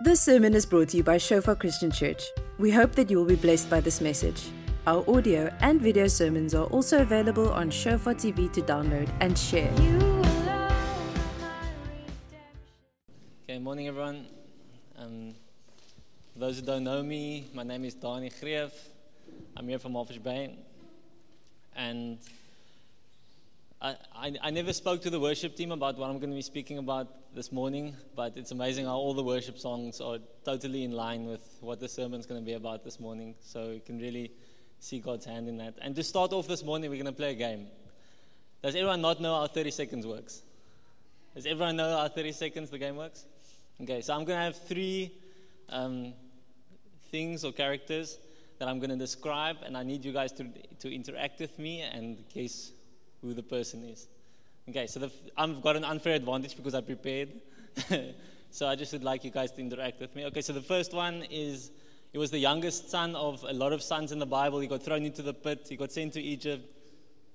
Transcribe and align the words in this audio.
This 0.00 0.20
sermon 0.22 0.54
is 0.54 0.64
brought 0.64 0.90
to 0.90 0.98
you 0.98 1.02
by 1.02 1.18
Shofar 1.18 1.56
Christian 1.56 1.90
Church. 1.90 2.22
We 2.56 2.70
hope 2.70 2.92
that 2.92 3.10
you 3.10 3.16
will 3.18 3.24
be 3.24 3.34
blessed 3.34 3.68
by 3.68 3.80
this 3.80 4.00
message. 4.00 4.50
Our 4.86 5.02
audio 5.10 5.52
and 5.60 5.82
video 5.82 6.06
sermons 6.06 6.54
are 6.54 6.66
also 6.66 7.02
available 7.02 7.50
on 7.50 7.68
Shofar 7.68 8.14
TV 8.14 8.46
to 8.52 8.62
download 8.62 9.10
and 9.18 9.36
share. 9.36 9.72
Okay, 13.42 13.58
morning 13.58 13.88
everyone. 13.88 14.26
Um, 14.96 15.34
for 16.32 16.38
those 16.38 16.60
who 16.60 16.64
don't 16.64 16.84
know 16.84 17.02
me, 17.02 17.50
my 17.52 17.64
name 17.64 17.84
is 17.84 17.96
Dani 17.96 18.32
Greef. 18.32 18.70
I'm 19.56 19.66
here 19.66 19.80
from 19.80 19.96
Office 19.96 20.18
Bay. 20.18 20.54
And 21.74 22.18
I, 23.80 23.96
I, 24.42 24.50
never 24.50 24.72
spoke 24.72 25.02
to 25.02 25.10
the 25.10 25.20
worship 25.20 25.54
team 25.54 25.70
about 25.70 25.98
what 25.98 26.10
I'm 26.10 26.18
going 26.18 26.30
to 26.30 26.36
be 26.36 26.42
speaking 26.42 26.78
about 26.78 27.06
this 27.32 27.52
morning, 27.52 27.94
but 28.16 28.36
it's 28.36 28.50
amazing 28.50 28.86
how 28.86 28.96
all 28.96 29.14
the 29.14 29.22
worship 29.22 29.56
songs 29.56 30.00
are 30.00 30.18
totally 30.44 30.82
in 30.82 30.90
line 30.90 31.26
with 31.26 31.58
what 31.60 31.78
the 31.78 31.88
sermon's 31.88 32.26
going 32.26 32.40
to 32.40 32.44
be 32.44 32.54
about 32.54 32.82
this 32.82 32.98
morning. 32.98 33.36
So 33.40 33.70
you 33.70 33.80
can 33.80 34.00
really 34.00 34.32
see 34.80 34.98
God's 34.98 35.26
hand 35.26 35.48
in 35.48 35.58
that. 35.58 35.74
And 35.80 35.94
to 35.94 36.02
start 36.02 36.32
off 36.32 36.48
this 36.48 36.64
morning, 36.64 36.90
we're 36.90 36.96
going 36.96 37.06
to 37.06 37.12
play 37.12 37.30
a 37.30 37.34
game. 37.34 37.68
Does 38.64 38.74
everyone 38.74 39.00
not 39.00 39.20
know 39.20 39.36
how 39.36 39.46
30 39.46 39.70
seconds 39.70 40.04
works? 40.04 40.42
Does 41.36 41.46
everyone 41.46 41.76
know 41.76 41.98
how 41.98 42.08
30 42.08 42.32
seconds 42.32 42.70
the 42.70 42.78
game 42.78 42.96
works? 42.96 43.26
Okay, 43.80 44.00
so 44.00 44.12
I'm 44.12 44.24
going 44.24 44.38
to 44.38 44.44
have 44.44 44.60
three 44.66 45.12
um, 45.68 46.14
things 47.12 47.44
or 47.44 47.52
characters 47.52 48.18
that 48.58 48.66
I'm 48.66 48.80
going 48.80 48.90
to 48.90 48.96
describe, 48.96 49.58
and 49.64 49.76
I 49.76 49.84
need 49.84 50.04
you 50.04 50.12
guys 50.12 50.32
to, 50.32 50.48
to 50.80 50.92
interact 50.92 51.38
with 51.38 51.56
me 51.60 51.82
and 51.82 52.24
guess 52.34 52.72
who 53.22 53.34
the 53.34 53.42
person 53.42 53.84
is. 53.84 54.08
Okay, 54.68 54.86
so 54.86 55.00
the, 55.00 55.10
I've 55.36 55.62
got 55.62 55.76
an 55.76 55.84
unfair 55.84 56.14
advantage 56.14 56.56
because 56.56 56.74
I 56.74 56.80
prepared. 56.80 57.30
so 58.50 58.66
I 58.66 58.76
just 58.76 58.92
would 58.92 59.04
like 59.04 59.24
you 59.24 59.30
guys 59.30 59.50
to 59.52 59.60
interact 59.60 60.00
with 60.00 60.14
me. 60.14 60.24
Okay, 60.26 60.42
so 60.42 60.52
the 60.52 60.60
first 60.60 60.92
one 60.92 61.24
is 61.30 61.70
he 62.12 62.18
was 62.18 62.30
the 62.30 62.38
youngest 62.38 62.90
son 62.90 63.14
of 63.16 63.44
a 63.48 63.52
lot 63.52 63.72
of 63.72 63.82
sons 63.82 64.12
in 64.12 64.18
the 64.18 64.26
Bible. 64.26 64.60
He 64.60 64.66
got 64.66 64.82
thrown 64.82 65.04
into 65.04 65.22
the 65.22 65.34
pit, 65.34 65.66
he 65.68 65.76
got 65.76 65.92
sent 65.92 66.12
to 66.14 66.22
Egypt. 66.22 66.74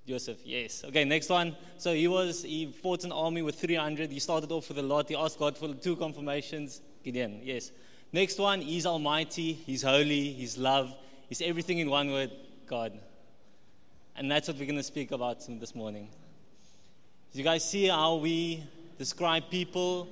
Joseph, 0.06 0.40
yes. 0.44 0.84
Okay, 0.86 1.06
next 1.06 1.30
one. 1.30 1.56
So 1.78 1.94
he 1.94 2.10
was, 2.10 2.44
he 2.44 2.66
fought 2.66 3.06
an 3.06 3.14
army 3.14 3.42
with 3.42 3.56
300. 3.56 4.12
He 4.12 4.20
started 4.20 4.52
off 4.52 4.68
with 4.68 4.78
a 4.78 4.84
lot. 4.84 5.08
He 5.08 5.16
asked 5.16 5.40
God 5.40 5.58
for 5.58 5.74
two 5.74 5.96
confirmations. 5.96 6.82
Gideon, 7.04 7.40
yes. 7.42 7.72
Next 8.12 8.38
one, 8.38 8.62
he's 8.62 8.86
almighty, 8.86 9.54
he's 9.54 9.82
holy, 9.82 10.34
he's 10.34 10.56
love, 10.58 10.94
he's 11.30 11.42
everything 11.42 11.80
in 11.80 11.90
one 11.90 12.12
word 12.12 12.32
God. 12.68 13.00
And 14.16 14.30
that's 14.30 14.48
what 14.48 14.58
we're 14.58 14.66
going 14.66 14.78
to 14.78 14.84
speak 14.84 15.12
about 15.12 15.46
this 15.60 15.74
morning. 15.74 16.08
You 17.34 17.44
guys 17.44 17.68
see 17.68 17.88
how 17.88 18.16
we 18.16 18.64
describe 19.00 19.50
people 19.50 20.08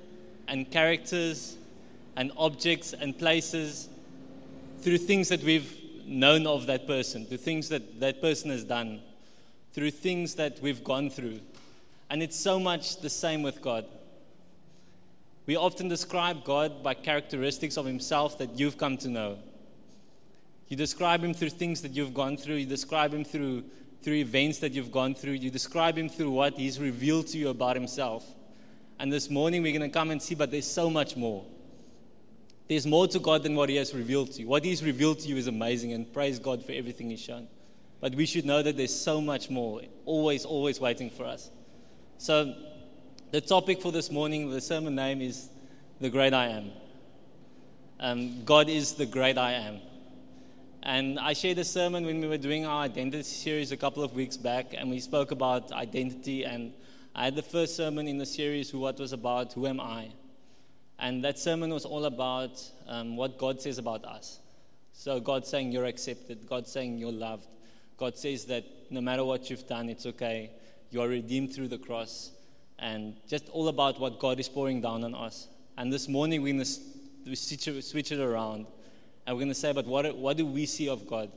and 0.48 0.68
characters 0.68 1.56
and 2.16 2.32
objects 2.36 2.94
and 2.94 3.16
places 3.16 3.88
through 4.80 4.98
things 4.98 5.28
that 5.28 5.42
we've 5.44 5.78
known 6.04 6.48
of 6.48 6.66
that 6.66 6.88
person, 6.88 7.24
through 7.26 7.38
things 7.38 7.68
that 7.68 8.00
that 8.00 8.20
person 8.20 8.50
has 8.50 8.64
done, 8.64 9.00
through 9.72 9.92
things 9.92 10.34
that 10.34 10.60
we've 10.60 10.82
gone 10.82 11.08
through. 11.08 11.38
And 12.10 12.24
it's 12.24 12.36
so 12.36 12.58
much 12.58 13.00
the 13.00 13.08
same 13.08 13.42
with 13.42 13.62
God. 13.62 13.86
We 15.46 15.56
often 15.56 15.86
describe 15.86 16.44
God 16.44 16.82
by 16.82 16.94
characteristics 16.94 17.76
of 17.76 17.86
Himself 17.86 18.36
that 18.38 18.58
you've 18.58 18.78
come 18.78 18.96
to 18.98 19.08
know. 19.08 19.38
You 20.68 20.76
describe 20.76 21.22
Him 21.22 21.34
through 21.34 21.50
things 21.50 21.82
that 21.82 21.92
you've 21.92 22.14
gone 22.14 22.36
through, 22.36 22.56
you 22.56 22.66
describe 22.66 23.14
Him 23.14 23.24
through 23.24 23.62
through 24.02 24.14
events 24.14 24.58
that 24.58 24.72
you've 24.72 24.92
gone 24.92 25.14
through. 25.14 25.32
You 25.32 25.50
describe 25.50 25.96
him 25.96 26.08
through 26.08 26.30
what 26.30 26.54
he's 26.54 26.80
revealed 26.80 27.28
to 27.28 27.38
you 27.38 27.48
about 27.48 27.76
himself. 27.76 28.24
And 28.98 29.12
this 29.12 29.30
morning 29.30 29.62
we're 29.62 29.76
going 29.76 29.88
to 29.90 29.94
come 29.94 30.10
and 30.10 30.20
see, 30.20 30.34
but 30.34 30.50
there's 30.50 30.66
so 30.66 30.90
much 30.90 31.16
more. 31.16 31.44
There's 32.68 32.86
more 32.86 33.06
to 33.08 33.18
God 33.18 33.42
than 33.42 33.54
what 33.54 33.68
he 33.68 33.76
has 33.76 33.94
revealed 33.94 34.32
to 34.32 34.40
you. 34.40 34.48
What 34.48 34.64
he's 34.64 34.82
revealed 34.82 35.18
to 35.20 35.28
you 35.28 35.36
is 35.36 35.46
amazing, 35.46 35.92
and 35.92 36.10
praise 36.12 36.38
God 36.38 36.64
for 36.64 36.72
everything 36.72 37.10
he's 37.10 37.20
shown. 37.20 37.48
But 38.00 38.14
we 38.14 38.26
should 38.26 38.44
know 38.44 38.62
that 38.62 38.76
there's 38.76 38.94
so 38.94 39.20
much 39.20 39.50
more, 39.50 39.82
always, 40.04 40.44
always 40.44 40.80
waiting 40.80 41.10
for 41.10 41.24
us. 41.24 41.50
So, 42.18 42.54
the 43.30 43.40
topic 43.40 43.80
for 43.80 43.92
this 43.92 44.10
morning, 44.10 44.50
the 44.50 44.60
sermon 44.60 44.94
name 44.94 45.20
is 45.20 45.48
The 46.00 46.10
Great 46.10 46.32
I 46.32 46.46
Am. 46.46 46.70
Um, 47.98 48.44
God 48.44 48.68
is 48.68 48.94
the 48.94 49.06
great 49.06 49.38
I 49.38 49.52
am. 49.52 49.80
And 50.84 51.20
I 51.20 51.32
shared 51.32 51.58
a 51.58 51.64
sermon 51.64 52.04
when 52.04 52.20
we 52.20 52.26
were 52.26 52.38
doing 52.38 52.66
our 52.66 52.82
identity 52.82 53.22
series 53.22 53.70
a 53.70 53.76
couple 53.76 54.02
of 54.02 54.14
weeks 54.14 54.36
back, 54.36 54.74
and 54.76 54.90
we 54.90 54.98
spoke 54.98 55.30
about 55.30 55.70
identity. 55.70 56.44
And 56.44 56.72
I 57.14 57.26
had 57.26 57.36
the 57.36 57.42
first 57.42 57.76
sermon 57.76 58.08
in 58.08 58.18
the 58.18 58.26
series, 58.26 58.74
what 58.74 58.98
was 58.98 59.12
about, 59.12 59.52
who 59.52 59.68
am 59.68 59.80
I? 59.80 60.08
And 60.98 61.22
that 61.24 61.38
sermon 61.38 61.70
was 61.70 61.84
all 61.84 62.04
about 62.04 62.60
um, 62.88 63.16
what 63.16 63.38
God 63.38 63.62
says 63.62 63.78
about 63.78 64.04
us. 64.04 64.40
So 64.92 65.20
God 65.20 65.46
saying 65.46 65.70
you're 65.70 65.84
accepted, 65.84 66.48
God 66.48 66.66
saying 66.66 66.98
you're 66.98 67.12
loved. 67.12 67.46
God 67.96 68.18
says 68.18 68.46
that 68.46 68.64
no 68.90 69.00
matter 69.00 69.24
what 69.24 69.50
you've 69.50 69.68
done, 69.68 69.88
it's 69.88 70.06
okay. 70.06 70.50
You 70.90 71.00
are 71.02 71.08
redeemed 71.08 71.54
through 71.54 71.68
the 71.68 71.78
cross. 71.78 72.32
And 72.80 73.14
just 73.28 73.48
all 73.50 73.68
about 73.68 74.00
what 74.00 74.18
God 74.18 74.40
is 74.40 74.48
pouring 74.48 74.80
down 74.80 75.04
on 75.04 75.14
us. 75.14 75.46
And 75.78 75.92
this 75.92 76.08
morning 76.08 76.42
going 76.42 76.58
to 76.58 77.36
switch 77.82 78.10
it 78.10 78.18
around 78.18 78.66
and 79.26 79.36
we're 79.36 79.40
going 79.40 79.48
to 79.48 79.54
say, 79.54 79.72
but 79.72 79.86
what, 79.86 80.16
what 80.16 80.36
do 80.36 80.46
we 80.46 80.66
see 80.66 80.88
of 80.88 81.06
God? 81.06 81.30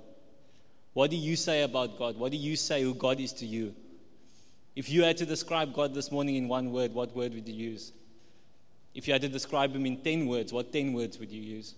What 0.93 1.11
do 1.11 1.17
you 1.17 1.35
say 1.35 1.63
about 1.63 1.97
God? 1.97 2.17
What 2.17 2.31
do 2.31 2.37
you 2.37 2.55
say 2.55 2.81
who 2.81 2.93
God 2.93 3.19
is 3.19 3.33
to 3.33 3.45
you? 3.45 3.75
If 4.75 4.89
you 4.89 5.03
had 5.03 5.17
to 5.17 5.25
describe 5.25 5.73
God 5.73 5.93
this 5.93 6.11
morning 6.11 6.35
in 6.35 6.47
one 6.47 6.71
word, 6.71 6.93
what 6.93 7.15
word 7.15 7.33
would 7.33 7.47
you 7.47 7.53
use? 7.53 7.93
If 8.93 9.07
you 9.07 9.13
had 9.13 9.21
to 9.21 9.29
describe 9.29 9.75
Him 9.75 9.85
in 9.85 9.97
10 9.97 10.25
words, 10.25 10.51
what 10.53 10.71
10 10.71 10.93
words 10.93 11.19
would 11.19 11.31
you 11.31 11.41
use? 11.41 11.75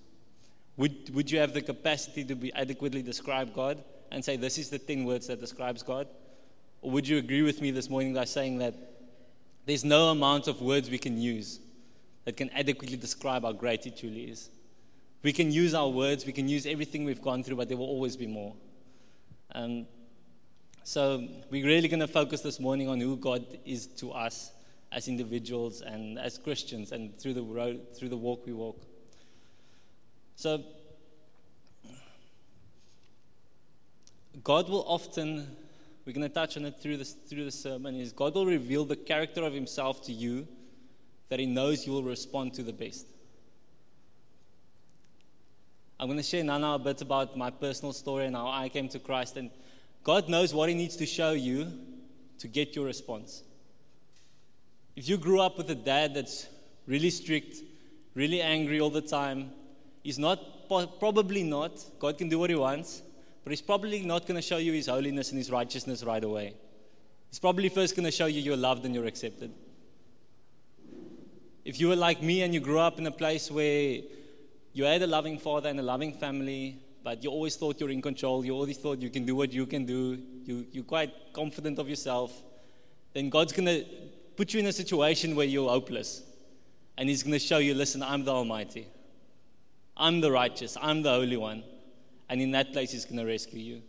Would, 0.77 1.13
would 1.15 1.31
you 1.31 1.39
have 1.39 1.53
the 1.53 1.61
capacity 1.61 2.23
to 2.25 2.35
be 2.35 2.53
adequately 2.53 3.01
describe 3.01 3.53
God 3.53 3.83
and 4.11 4.23
say, 4.23 4.37
this 4.37 4.57
is 4.57 4.69
the 4.69 4.79
10 4.79 5.03
words 5.03 5.27
that 5.27 5.39
describes 5.39 5.81
God? 5.81 6.07
Or 6.81 6.91
would 6.91 7.07
you 7.07 7.17
agree 7.17 7.41
with 7.41 7.59
me 7.59 7.71
this 7.71 7.89
morning 7.89 8.13
by 8.13 8.25
saying 8.25 8.59
that 8.59 8.75
there's 9.65 9.83
no 9.83 10.09
amount 10.09 10.47
of 10.47 10.61
words 10.61 10.89
we 10.89 10.99
can 10.99 11.19
use 11.19 11.59
that 12.25 12.37
can 12.37 12.49
adequately 12.51 12.97
describe 12.97 13.43
how 13.43 13.51
great 13.51 13.83
He 13.83 13.91
truly 13.91 14.25
is? 14.25 14.49
We 15.23 15.33
can 15.33 15.51
use 15.51 15.73
our 15.73 15.89
words, 15.89 16.25
we 16.25 16.31
can 16.31 16.47
use 16.47 16.65
everything 16.65 17.03
we've 17.03 17.21
gone 17.21 17.43
through, 17.43 17.57
but 17.57 17.67
there 17.67 17.77
will 17.77 17.85
always 17.85 18.15
be 18.15 18.27
more. 18.27 18.53
Um, 19.53 19.87
so 20.83 21.27
we're 21.49 21.65
really 21.65 21.87
going 21.87 21.99
to 21.99 22.07
focus 22.07 22.41
this 22.41 22.59
morning 22.59 22.87
on 22.87 23.01
who 23.01 23.17
God 23.17 23.45
is 23.65 23.87
to 23.97 24.11
us 24.11 24.51
as 24.91 25.07
individuals 25.07 25.81
and 25.81 26.17
as 26.17 26.37
Christians 26.37 26.91
and 26.91 27.17
through 27.19 27.33
the 27.33 27.43
road, 27.43 27.95
through 27.97 28.09
the 28.09 28.17
walk 28.17 28.45
we 28.45 28.53
walk. 28.53 28.81
So 30.35 30.63
God 34.43 34.69
will 34.69 34.85
often, 34.87 35.57
we're 36.05 36.13
going 36.13 36.27
to 36.27 36.33
touch 36.33 36.57
on 36.57 36.65
it 36.65 36.79
through 36.79 36.97
this 36.97 37.13
through 37.27 37.45
the 37.45 37.51
sermon, 37.51 37.95
is 37.95 38.11
God 38.11 38.35
will 38.35 38.45
reveal 38.45 38.85
the 38.85 38.95
character 38.95 39.43
of 39.43 39.53
Himself 39.53 40.05
to 40.05 40.13
you 40.13 40.47
that 41.29 41.39
He 41.39 41.45
knows 41.45 41.85
you 41.85 41.91
will 41.91 42.03
respond 42.03 42.53
to 42.53 42.63
the 42.63 42.71
best. 42.71 43.07
I'm 45.99 46.07
going 46.07 46.17
to 46.17 46.23
share 46.23 46.43
now 46.43 46.75
a 46.75 46.79
bit 46.79 47.01
about 47.01 47.35
my 47.35 47.49
personal 47.49 47.91
story 47.91 48.25
and 48.25 48.35
how 48.35 48.47
I 48.47 48.69
came 48.69 48.87
to 48.89 48.99
Christ. 48.99 49.35
And 49.35 49.49
God 50.03 50.29
knows 50.29 50.53
what 50.53 50.69
He 50.69 50.75
needs 50.75 50.95
to 50.97 51.05
show 51.07 51.31
you 51.31 51.71
to 52.39 52.47
get 52.47 52.75
your 52.75 52.85
response. 52.85 53.43
If 54.95 55.09
you 55.09 55.17
grew 55.17 55.41
up 55.41 55.57
with 55.57 55.69
a 55.71 55.75
dad 55.75 56.13
that's 56.13 56.47
really 56.85 57.09
strict, 57.09 57.57
really 58.13 58.41
angry 58.41 58.79
all 58.79 58.91
the 58.91 59.01
time, 59.01 59.51
he's 60.03 60.19
not, 60.19 60.39
probably 60.67 61.43
not, 61.43 61.83
God 61.99 62.17
can 62.17 62.29
do 62.29 62.37
what 62.37 62.51
He 62.51 62.55
wants, 62.55 63.01
but 63.43 63.51
He's 63.51 63.61
probably 63.61 64.01
not 64.01 64.27
going 64.27 64.35
to 64.35 64.41
show 64.41 64.57
you 64.57 64.73
His 64.73 64.87
holiness 64.87 65.29
and 65.29 65.37
His 65.39 65.49
righteousness 65.49 66.03
right 66.03 66.23
away. 66.23 66.53
He's 67.29 67.39
probably 67.39 67.69
first 67.69 67.95
going 67.95 68.05
to 68.05 68.11
show 68.11 68.27
you 68.27 68.39
you're 68.39 68.55
loved 68.55 68.85
and 68.85 68.93
you're 68.93 69.05
accepted. 69.05 69.51
If 71.65 71.79
you 71.79 71.89
were 71.89 71.95
like 71.95 72.21
me 72.21 72.43
and 72.43 72.53
you 72.53 72.59
grew 72.59 72.79
up 72.79 72.99
in 72.99 73.07
a 73.07 73.11
place 73.11 73.51
where 73.51 74.01
you 74.77 74.83
had 74.83 75.01
a 75.01 75.07
loving 75.07 75.39
father 75.39 75.69
and 75.69 75.79
a 75.79 75.83
loving 75.83 76.13
family, 76.13 76.79
but 77.03 77.23
you 77.23 77.31
always 77.31 77.55
thought 77.55 77.79
you're 77.79 77.89
in 77.89 77.99
control. 77.99 78.45
You 78.45 78.53
always 78.53 78.77
thought 78.77 78.99
you 78.99 79.09
can 79.09 79.25
do 79.25 79.35
what 79.35 79.51
you 79.51 79.65
can 79.65 79.85
do. 79.85 80.21
You, 80.45 80.67
you're 80.71 80.83
quite 80.83 81.11
confident 81.33 81.79
of 81.79 81.89
yourself. 81.89 82.31
Then 83.13 83.31
God's 83.31 83.53
going 83.53 83.65
to 83.65 83.85
put 84.35 84.53
you 84.53 84.59
in 84.59 84.67
a 84.67 84.71
situation 84.71 85.35
where 85.35 85.47
you're 85.47 85.67
hopeless. 85.67 86.21
And 86.95 87.09
He's 87.09 87.23
going 87.23 87.33
to 87.33 87.39
show 87.39 87.57
you 87.57 87.73
listen, 87.73 88.03
I'm 88.03 88.23
the 88.23 88.31
Almighty. 88.31 88.87
I'm 89.95 90.21
the 90.21 90.31
righteous. 90.31 90.77
I'm 90.79 91.01
the 91.01 91.09
Holy 91.09 91.37
One. 91.37 91.63
And 92.29 92.39
in 92.39 92.51
that 92.51 92.71
place, 92.71 92.91
He's 92.91 93.05
going 93.05 93.17
to 93.17 93.25
rescue 93.25 93.59
you. 93.59 93.81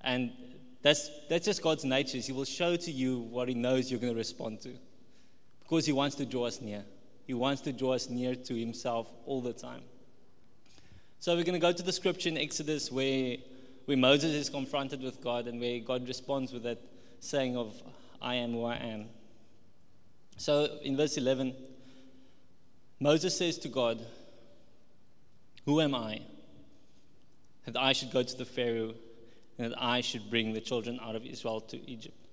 And 0.00 0.32
that's, 0.82 1.08
that's 1.28 1.44
just 1.44 1.62
God's 1.62 1.84
nature. 1.84 2.18
He 2.18 2.32
will 2.32 2.44
show 2.44 2.74
to 2.74 2.90
you 2.90 3.20
what 3.20 3.46
He 3.46 3.54
knows 3.54 3.88
you're 3.88 4.00
going 4.00 4.14
to 4.14 4.18
respond 4.18 4.62
to 4.62 4.72
because 5.60 5.86
He 5.86 5.92
wants 5.92 6.16
to 6.16 6.26
draw 6.26 6.46
us 6.46 6.60
near. 6.60 6.84
He 7.26 7.34
wants 7.34 7.62
to 7.62 7.72
draw 7.72 7.94
us 7.94 8.08
near 8.08 8.34
to 8.34 8.54
Himself 8.54 9.08
all 9.26 9.40
the 9.40 9.52
time. 9.52 9.82
So 11.18 11.34
we're 11.34 11.44
going 11.44 11.54
to 11.54 11.66
go 11.66 11.72
to 11.72 11.82
the 11.82 11.92
scripture 11.92 12.28
in 12.28 12.38
Exodus 12.38 12.92
where, 12.92 13.36
where 13.86 13.96
Moses 13.96 14.32
is 14.32 14.48
confronted 14.48 15.02
with 15.02 15.20
God 15.20 15.48
and 15.48 15.60
where 15.60 15.80
God 15.80 16.06
responds 16.06 16.52
with 16.52 16.62
that 16.64 16.78
saying 17.20 17.56
of, 17.56 17.74
I 18.22 18.36
am 18.36 18.52
who 18.52 18.64
I 18.64 18.76
am. 18.76 19.06
So 20.36 20.78
in 20.82 20.96
verse 20.96 21.16
11, 21.16 21.54
Moses 23.00 23.36
says 23.36 23.58
to 23.58 23.68
God, 23.68 24.00
Who 25.64 25.80
am 25.80 25.94
I? 25.94 26.20
That 27.64 27.76
I 27.76 27.92
should 27.92 28.12
go 28.12 28.22
to 28.22 28.36
the 28.36 28.44
Pharaoh 28.44 28.94
and 29.58 29.72
that 29.72 29.82
I 29.82 30.02
should 30.02 30.30
bring 30.30 30.52
the 30.52 30.60
children 30.60 31.00
out 31.02 31.16
of 31.16 31.24
Israel 31.24 31.60
to 31.62 31.90
Egypt, 31.90 32.28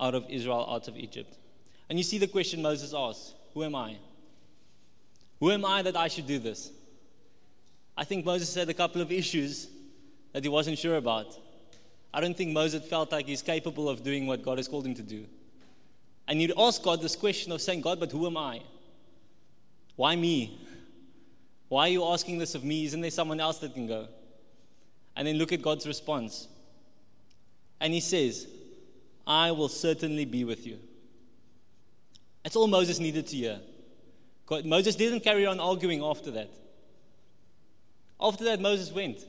out 0.00 0.14
of 0.14 0.24
Israel 0.28 0.66
out 0.68 0.88
of 0.88 0.96
Egypt. 0.96 1.36
And 1.88 1.98
you 1.98 2.02
see 2.02 2.18
the 2.18 2.26
question 2.26 2.62
Moses 2.62 2.92
asks 2.94 3.34
Who 3.54 3.62
am 3.62 3.74
I? 3.74 3.98
Who 5.40 5.50
am 5.50 5.64
I 5.64 5.82
that 5.82 5.96
I 5.96 6.08
should 6.08 6.26
do 6.26 6.38
this? 6.38 6.70
I 7.96 8.04
think 8.04 8.24
Moses 8.24 8.54
had 8.54 8.68
a 8.68 8.74
couple 8.74 9.00
of 9.00 9.10
issues 9.10 9.68
that 10.32 10.42
he 10.42 10.48
wasn't 10.48 10.78
sure 10.78 10.96
about. 10.96 11.38
I 12.12 12.20
don't 12.20 12.36
think 12.36 12.52
Moses 12.52 12.86
felt 12.86 13.12
like 13.12 13.26
he's 13.26 13.42
capable 13.42 13.88
of 13.88 14.02
doing 14.02 14.26
what 14.26 14.42
God 14.42 14.58
has 14.58 14.68
called 14.68 14.86
him 14.86 14.94
to 14.94 15.02
do. 15.02 15.26
And 16.28 16.40
he'd 16.40 16.52
ask 16.56 16.82
God 16.82 17.00
this 17.00 17.16
question 17.16 17.52
of 17.52 17.60
saying, 17.60 17.82
God, 17.82 18.00
but 18.00 18.10
who 18.10 18.26
am 18.26 18.36
I? 18.36 18.62
Why 19.96 20.16
me? 20.16 20.60
Why 21.68 21.82
are 21.82 21.90
you 21.90 22.04
asking 22.04 22.38
this 22.38 22.54
of 22.54 22.64
me? 22.64 22.84
Isn't 22.84 23.00
there 23.00 23.10
someone 23.10 23.40
else 23.40 23.58
that 23.58 23.74
can 23.74 23.86
go? 23.86 24.08
And 25.16 25.26
then 25.26 25.36
look 25.36 25.52
at 25.52 25.62
God's 25.62 25.86
response. 25.86 26.48
And 27.80 27.92
he 27.92 28.00
says, 28.00 28.46
I 29.26 29.50
will 29.52 29.68
certainly 29.68 30.24
be 30.24 30.44
with 30.44 30.66
you. 30.66 30.78
That's 32.42 32.56
all 32.56 32.68
Moses 32.68 33.00
needed 33.00 33.26
to 33.28 33.36
hear. 33.36 33.60
God, 34.46 34.64
Moses 34.64 34.94
didn't 34.94 35.20
carry 35.20 35.44
on 35.44 35.60
arguing 35.60 36.02
after 36.02 36.30
that. 36.32 36.50
After 38.20 38.44
that, 38.44 38.60
Moses 38.60 38.92
went. 38.92 39.26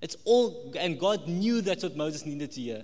It's 0.00 0.16
all, 0.24 0.72
and 0.78 0.98
God 0.98 1.28
knew 1.28 1.60
that's 1.60 1.82
what 1.82 1.96
Moses 1.96 2.24
needed 2.24 2.52
to 2.52 2.60
hear. 2.60 2.82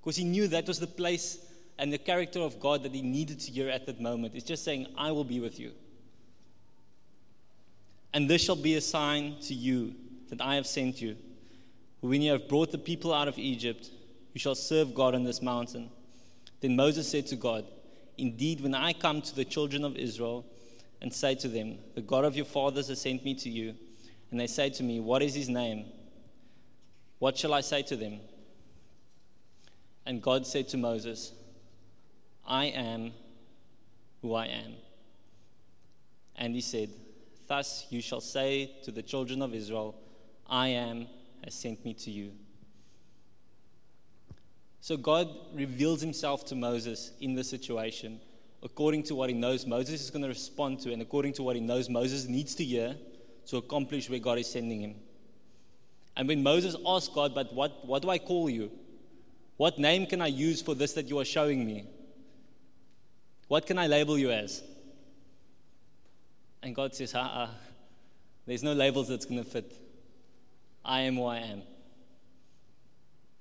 Because 0.00 0.16
he 0.16 0.24
knew 0.24 0.48
that 0.48 0.66
was 0.66 0.80
the 0.80 0.86
place 0.86 1.38
and 1.78 1.92
the 1.92 1.98
character 1.98 2.40
of 2.40 2.58
God 2.58 2.82
that 2.82 2.94
he 2.94 3.02
needed 3.02 3.40
to 3.40 3.52
hear 3.52 3.68
at 3.68 3.86
that 3.86 4.00
moment. 4.00 4.34
It's 4.34 4.44
just 4.44 4.64
saying, 4.64 4.86
I 4.96 5.12
will 5.12 5.24
be 5.24 5.40
with 5.40 5.60
you. 5.60 5.72
And 8.12 8.28
this 8.28 8.42
shall 8.42 8.56
be 8.56 8.74
a 8.74 8.80
sign 8.80 9.36
to 9.42 9.54
you 9.54 9.94
that 10.30 10.40
I 10.40 10.54
have 10.54 10.66
sent 10.66 11.00
you. 11.00 11.16
When 12.00 12.22
you 12.22 12.32
have 12.32 12.48
brought 12.48 12.72
the 12.72 12.78
people 12.78 13.12
out 13.12 13.28
of 13.28 13.38
Egypt, 13.38 13.90
you 14.32 14.40
shall 14.40 14.54
serve 14.54 14.94
God 14.94 15.14
on 15.14 15.24
this 15.24 15.42
mountain. 15.42 15.90
Then 16.60 16.74
Moses 16.74 17.08
said 17.08 17.26
to 17.28 17.36
God, 17.36 17.64
Indeed, 18.18 18.60
when 18.60 18.74
I 18.74 18.92
come 18.92 19.22
to 19.22 19.34
the 19.34 19.44
children 19.44 19.84
of 19.84 19.96
Israel 19.96 20.44
and 21.00 21.14
say 21.14 21.36
to 21.36 21.48
them, 21.48 21.78
The 21.94 22.00
God 22.00 22.24
of 22.24 22.36
your 22.36 22.44
fathers 22.44 22.88
has 22.88 23.00
sent 23.00 23.24
me 23.24 23.34
to 23.36 23.48
you, 23.48 23.74
and 24.30 24.38
they 24.38 24.48
say 24.48 24.68
to 24.70 24.82
me, 24.82 24.98
What 24.98 25.22
is 25.22 25.34
his 25.34 25.48
name? 25.48 25.86
What 27.20 27.38
shall 27.38 27.54
I 27.54 27.60
say 27.60 27.82
to 27.82 27.96
them? 27.96 28.20
And 30.04 30.20
God 30.20 30.46
said 30.46 30.68
to 30.68 30.76
Moses, 30.76 31.32
I 32.46 32.66
am 32.66 33.12
who 34.20 34.34
I 34.34 34.46
am. 34.46 34.74
And 36.36 36.54
he 36.54 36.60
said, 36.60 36.90
Thus 37.46 37.86
you 37.90 38.00
shall 38.00 38.20
say 38.20 38.72
to 38.84 38.90
the 38.90 39.02
children 39.02 39.42
of 39.42 39.54
Israel, 39.54 39.94
I 40.46 40.68
am 40.68 41.06
has 41.44 41.54
sent 41.54 41.84
me 41.84 41.94
to 41.94 42.10
you. 42.10 42.32
So 44.88 44.96
God 44.96 45.28
reveals 45.52 46.00
himself 46.00 46.46
to 46.46 46.54
Moses 46.54 47.12
in 47.20 47.34
the 47.34 47.44
situation 47.44 48.22
according 48.62 49.02
to 49.02 49.14
what 49.14 49.28
he 49.28 49.36
knows 49.36 49.66
Moses 49.66 50.00
is 50.00 50.08
going 50.08 50.22
to 50.22 50.28
respond 50.28 50.80
to, 50.80 50.94
and 50.94 51.02
according 51.02 51.34
to 51.34 51.42
what 51.42 51.56
he 51.56 51.60
knows 51.60 51.90
Moses 51.90 52.26
needs 52.26 52.54
to 52.54 52.64
hear 52.64 52.96
to 53.48 53.58
accomplish 53.58 54.08
where 54.08 54.18
God 54.18 54.38
is 54.38 54.50
sending 54.50 54.80
him. 54.80 54.94
And 56.16 56.26
when 56.26 56.42
Moses 56.42 56.74
asked 56.86 57.12
God, 57.12 57.34
But 57.34 57.52
what, 57.52 57.84
what 57.84 58.00
do 58.00 58.08
I 58.08 58.16
call 58.16 58.48
you? 58.48 58.70
What 59.58 59.78
name 59.78 60.06
can 60.06 60.22
I 60.22 60.28
use 60.28 60.62
for 60.62 60.74
this 60.74 60.94
that 60.94 61.06
you 61.06 61.18
are 61.18 61.24
showing 61.26 61.66
me? 61.66 61.84
What 63.46 63.66
can 63.66 63.76
I 63.76 63.88
label 63.88 64.16
you 64.16 64.30
as? 64.30 64.62
And 66.62 66.74
God 66.74 66.94
says, 66.94 67.14
uh 67.14 67.18
uh 67.20 67.48
there's 68.46 68.62
no 68.62 68.72
labels 68.72 69.08
that's 69.08 69.26
going 69.26 69.44
to 69.44 69.50
fit. 69.50 69.70
I 70.82 71.00
am 71.00 71.16
who 71.16 71.26
I 71.26 71.40
am. 71.40 71.60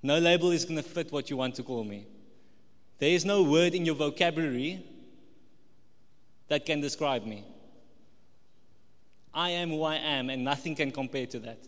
No 0.01 0.19
label 0.19 0.51
is 0.51 0.65
going 0.65 0.77
to 0.77 0.83
fit 0.83 1.11
what 1.11 1.29
you 1.29 1.37
want 1.37 1.55
to 1.55 1.63
call 1.63 1.83
me. 1.83 2.05
There 2.99 3.09
is 3.09 3.25
no 3.25 3.43
word 3.43 3.75
in 3.75 3.85
your 3.85 3.95
vocabulary 3.95 4.83
that 6.47 6.65
can 6.65 6.81
describe 6.81 7.25
me. 7.25 7.43
I 9.33 9.51
am 9.51 9.69
who 9.69 9.83
I 9.83 9.95
am, 9.95 10.29
and 10.29 10.43
nothing 10.43 10.75
can 10.75 10.91
compare 10.91 11.27
to 11.27 11.39
that. 11.39 11.59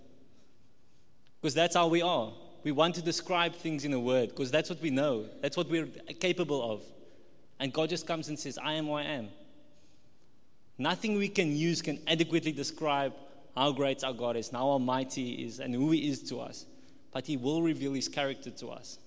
Because 1.40 1.54
that's 1.54 1.76
how 1.76 1.88
we 1.88 2.02
are. 2.02 2.34
We 2.64 2.72
want 2.72 2.96
to 2.96 3.02
describe 3.02 3.56
things 3.56 3.86
in 3.86 3.94
a 3.94 4.00
word 4.00 4.30
because 4.30 4.52
that's 4.52 4.70
what 4.70 4.82
we 4.82 4.90
know, 4.90 5.26
that's 5.42 5.56
what 5.56 5.70
we're 5.70 5.88
capable 6.20 6.74
of. 6.74 6.84
And 7.60 7.72
God 7.72 7.90
just 7.90 8.08
comes 8.08 8.28
and 8.28 8.38
says, 8.38 8.58
I 8.58 8.74
am 8.74 8.86
who 8.86 8.94
I 8.94 9.04
am. 9.04 9.30
Nothing 10.78 11.18
we 11.18 11.30
can 11.30 11.56
use 11.56 11.82
can 11.82 12.00
adequately 12.08 12.52
describe 12.52 13.14
how 13.56 13.72
great 13.72 14.04
our 14.04 14.14
God 14.14 14.38
is, 14.38 14.50
and 14.50 14.58
how 14.58 14.66
almighty 14.66 15.36
He 15.36 15.44
is, 15.44 15.60
and 15.60 15.74
who 15.74 15.92
He 15.92 16.10
is 16.10 16.24
to 16.30 16.40
us. 16.40 16.66
But 17.12 17.26
He 17.28 17.38
will 17.38 17.62
reveal 17.62 17.94
His 17.94 18.08
character 18.08 18.52
to 18.52 18.70
us 18.70 19.00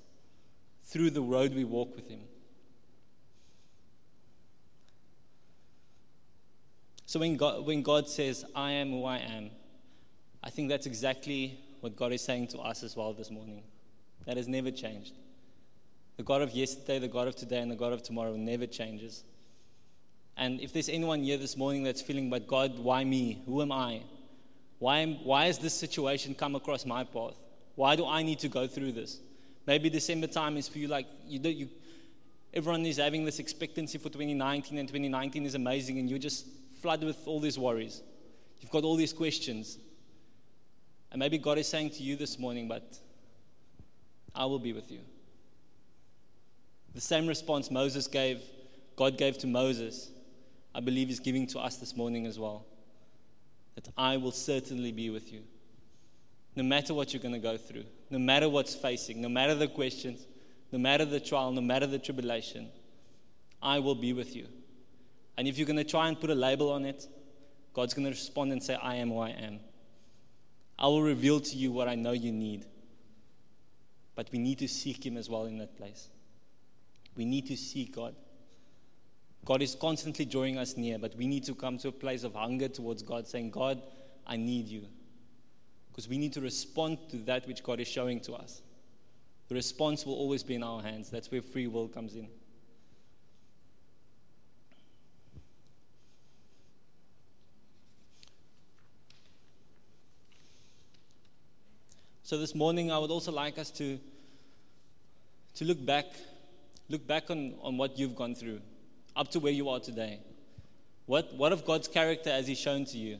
through 0.84 1.10
the 1.10 1.22
road 1.22 1.54
we 1.54 1.64
walk 1.64 1.94
with 1.94 2.08
Him. 2.08 2.20
So 7.06 7.20
when 7.20 7.36
God, 7.36 7.66
when 7.66 7.82
God 7.82 8.08
says, 8.08 8.44
I 8.54 8.72
am 8.72 8.90
who 8.90 9.04
I 9.04 9.18
am, 9.18 9.50
I 10.42 10.50
think 10.50 10.70
that's 10.70 10.86
exactly 10.86 11.60
what 11.80 11.94
God 11.94 12.12
is 12.12 12.22
saying 12.22 12.48
to 12.48 12.58
us 12.58 12.82
as 12.82 12.96
well 12.96 13.12
this 13.12 13.30
morning. 13.30 13.62
That 14.24 14.36
has 14.36 14.48
never 14.48 14.70
changed. 14.70 15.12
The 16.16 16.22
God 16.22 16.42
of 16.42 16.52
yesterday, 16.52 16.98
the 16.98 17.08
God 17.08 17.28
of 17.28 17.36
today, 17.36 17.58
and 17.58 17.70
the 17.70 17.76
God 17.76 17.92
of 17.92 18.02
tomorrow 18.02 18.34
never 18.36 18.66
changes. 18.66 19.24
And 20.36 20.60
if 20.60 20.72
there's 20.72 20.88
anyone 20.88 21.22
here 21.22 21.36
this 21.36 21.56
morning 21.56 21.82
that's 21.82 22.00
feeling, 22.00 22.30
but 22.30 22.46
God, 22.46 22.78
why 22.78 23.04
me? 23.04 23.42
Who 23.46 23.60
am 23.60 23.72
I? 23.72 24.02
Why, 24.78 25.00
am, 25.00 25.14
why 25.24 25.46
has 25.46 25.58
this 25.58 25.74
situation 25.74 26.34
come 26.34 26.54
across 26.54 26.86
my 26.86 27.04
path? 27.04 27.36
Why 27.74 27.96
do 27.96 28.06
I 28.06 28.22
need 28.22 28.38
to 28.40 28.48
go 28.48 28.66
through 28.66 28.92
this? 28.92 29.18
Maybe 29.66 29.88
December 29.88 30.26
time 30.26 30.56
is 30.56 30.68
for 30.68 30.78
you 30.78 30.88
like 30.88 31.06
you, 31.26 31.38
do, 31.38 31.48
you 31.48 31.68
everyone 32.52 32.84
is 32.84 32.98
having 32.98 33.24
this 33.24 33.38
expectancy 33.38 33.98
for 33.98 34.08
2019 34.08 34.78
and 34.78 34.88
2019 34.88 35.46
is 35.46 35.54
amazing 35.54 35.98
and 35.98 36.10
you're 36.10 36.18
just 36.18 36.46
flooded 36.80 37.06
with 37.06 37.26
all 37.26 37.40
these 37.40 37.58
worries. 37.58 38.02
You've 38.60 38.70
got 38.70 38.84
all 38.84 38.96
these 38.96 39.12
questions. 39.12 39.78
And 41.10 41.18
maybe 41.18 41.38
God 41.38 41.58
is 41.58 41.68
saying 41.68 41.90
to 41.90 42.02
you 42.02 42.16
this 42.16 42.38
morning, 42.38 42.68
but 42.68 42.98
I 44.34 44.44
will 44.46 44.58
be 44.58 44.72
with 44.72 44.90
you. 44.90 45.00
The 46.94 47.00
same 47.00 47.26
response 47.26 47.70
Moses 47.70 48.06
gave, 48.06 48.42
God 48.96 49.16
gave 49.16 49.38
to 49.38 49.46
Moses, 49.46 50.10
I 50.74 50.80
believe 50.80 51.10
is 51.10 51.20
giving 51.20 51.46
to 51.48 51.58
us 51.58 51.76
this 51.76 51.96
morning 51.96 52.26
as 52.26 52.38
well 52.38 52.66
that 53.74 53.88
I 53.96 54.16
will 54.18 54.32
certainly 54.32 54.92
be 54.92 55.10
with 55.10 55.32
you. 55.32 55.42
No 56.54 56.62
matter 56.62 56.92
what 56.92 57.12
you're 57.12 57.22
going 57.22 57.34
to 57.34 57.40
go 57.40 57.56
through, 57.56 57.84
no 58.10 58.18
matter 58.18 58.48
what's 58.48 58.74
facing, 58.74 59.20
no 59.20 59.28
matter 59.28 59.54
the 59.54 59.68
questions, 59.68 60.26
no 60.70 60.78
matter 60.78 61.04
the 61.04 61.20
trial, 61.20 61.50
no 61.52 61.60
matter 61.60 61.86
the 61.86 61.98
tribulation, 61.98 62.68
I 63.62 63.78
will 63.78 63.94
be 63.94 64.12
with 64.12 64.36
you. 64.36 64.46
And 65.36 65.48
if 65.48 65.56
you're 65.56 65.66
going 65.66 65.76
to 65.76 65.84
try 65.84 66.08
and 66.08 66.20
put 66.20 66.30
a 66.30 66.34
label 66.34 66.70
on 66.72 66.84
it, 66.84 67.06
God's 67.72 67.94
going 67.94 68.04
to 68.04 68.10
respond 68.10 68.52
and 68.52 68.62
say, 68.62 68.74
I 68.74 68.96
am 68.96 69.08
who 69.08 69.18
I 69.18 69.30
am. 69.30 69.60
I 70.78 70.86
will 70.86 71.02
reveal 71.02 71.40
to 71.40 71.56
you 71.56 71.72
what 71.72 71.88
I 71.88 71.94
know 71.94 72.12
you 72.12 72.32
need. 72.32 72.66
But 74.14 74.28
we 74.30 74.38
need 74.38 74.58
to 74.58 74.68
seek 74.68 75.06
Him 75.06 75.16
as 75.16 75.30
well 75.30 75.46
in 75.46 75.58
that 75.58 75.76
place. 75.76 76.08
We 77.16 77.24
need 77.24 77.46
to 77.46 77.56
seek 77.56 77.94
God. 77.94 78.14
God 79.44 79.62
is 79.62 79.74
constantly 79.74 80.24
drawing 80.24 80.58
us 80.58 80.76
near, 80.76 80.98
but 80.98 81.16
we 81.16 81.26
need 81.26 81.44
to 81.44 81.54
come 81.54 81.78
to 81.78 81.88
a 81.88 81.92
place 81.92 82.24
of 82.24 82.34
hunger 82.34 82.68
towards 82.68 83.02
God, 83.02 83.26
saying, 83.26 83.50
God, 83.50 83.82
I 84.26 84.36
need 84.36 84.68
you. 84.68 84.86
Because 85.92 86.08
we 86.08 86.18
need 86.18 86.32
to 86.32 86.40
respond 86.40 86.98
to 87.10 87.18
that 87.18 87.46
which 87.46 87.62
God 87.62 87.78
is 87.78 87.86
showing 87.86 88.20
to 88.20 88.32
us. 88.32 88.62
The 89.48 89.54
response 89.54 90.06
will 90.06 90.14
always 90.14 90.42
be 90.42 90.54
in 90.54 90.62
our 90.62 90.80
hands. 90.80 91.10
That's 91.10 91.30
where 91.30 91.42
free 91.42 91.66
will 91.66 91.86
comes 91.86 92.14
in. 92.14 92.28
So 102.22 102.38
this 102.38 102.54
morning, 102.54 102.90
I 102.90 102.96
would 102.96 103.10
also 103.10 103.30
like 103.30 103.58
us 103.58 103.70
to, 103.72 104.00
to 105.56 105.64
look 105.66 105.84
back, 105.84 106.06
look 106.88 107.06
back 107.06 107.30
on, 107.30 107.54
on 107.60 107.76
what 107.76 107.98
you've 107.98 108.16
gone 108.16 108.34
through 108.34 108.60
up 109.14 109.30
to 109.32 109.40
where 109.40 109.52
you 109.52 109.68
are 109.68 109.80
today? 109.80 110.20
What, 111.06 111.34
what 111.34 111.52
of 111.52 111.64
God's 111.64 111.88
character 111.88 112.30
has 112.30 112.46
He 112.46 112.54
shown 112.54 112.84
to 112.86 112.98
you 112.98 113.18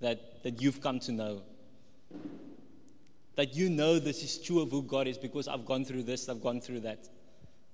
that, 0.00 0.42
that 0.42 0.60
you've 0.60 0.80
come 0.80 1.00
to 1.00 1.12
know? 1.12 1.42
That 3.36 3.54
you 3.54 3.68
know 3.68 3.98
this 3.98 4.22
is 4.22 4.38
true 4.38 4.60
of 4.60 4.70
who 4.70 4.82
God 4.82 5.08
is 5.08 5.18
because 5.18 5.48
I've 5.48 5.66
gone 5.66 5.84
through 5.84 6.04
this, 6.04 6.28
I've 6.28 6.42
gone 6.42 6.60
through 6.60 6.80
that. 6.80 7.08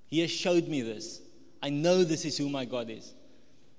He 0.06 0.20
has 0.20 0.30
showed 0.30 0.66
me 0.68 0.82
this. 0.82 1.20
I 1.62 1.70
know 1.70 2.02
this 2.04 2.24
is 2.24 2.36
who 2.36 2.48
my 2.48 2.64
God 2.64 2.90
is. 2.90 3.12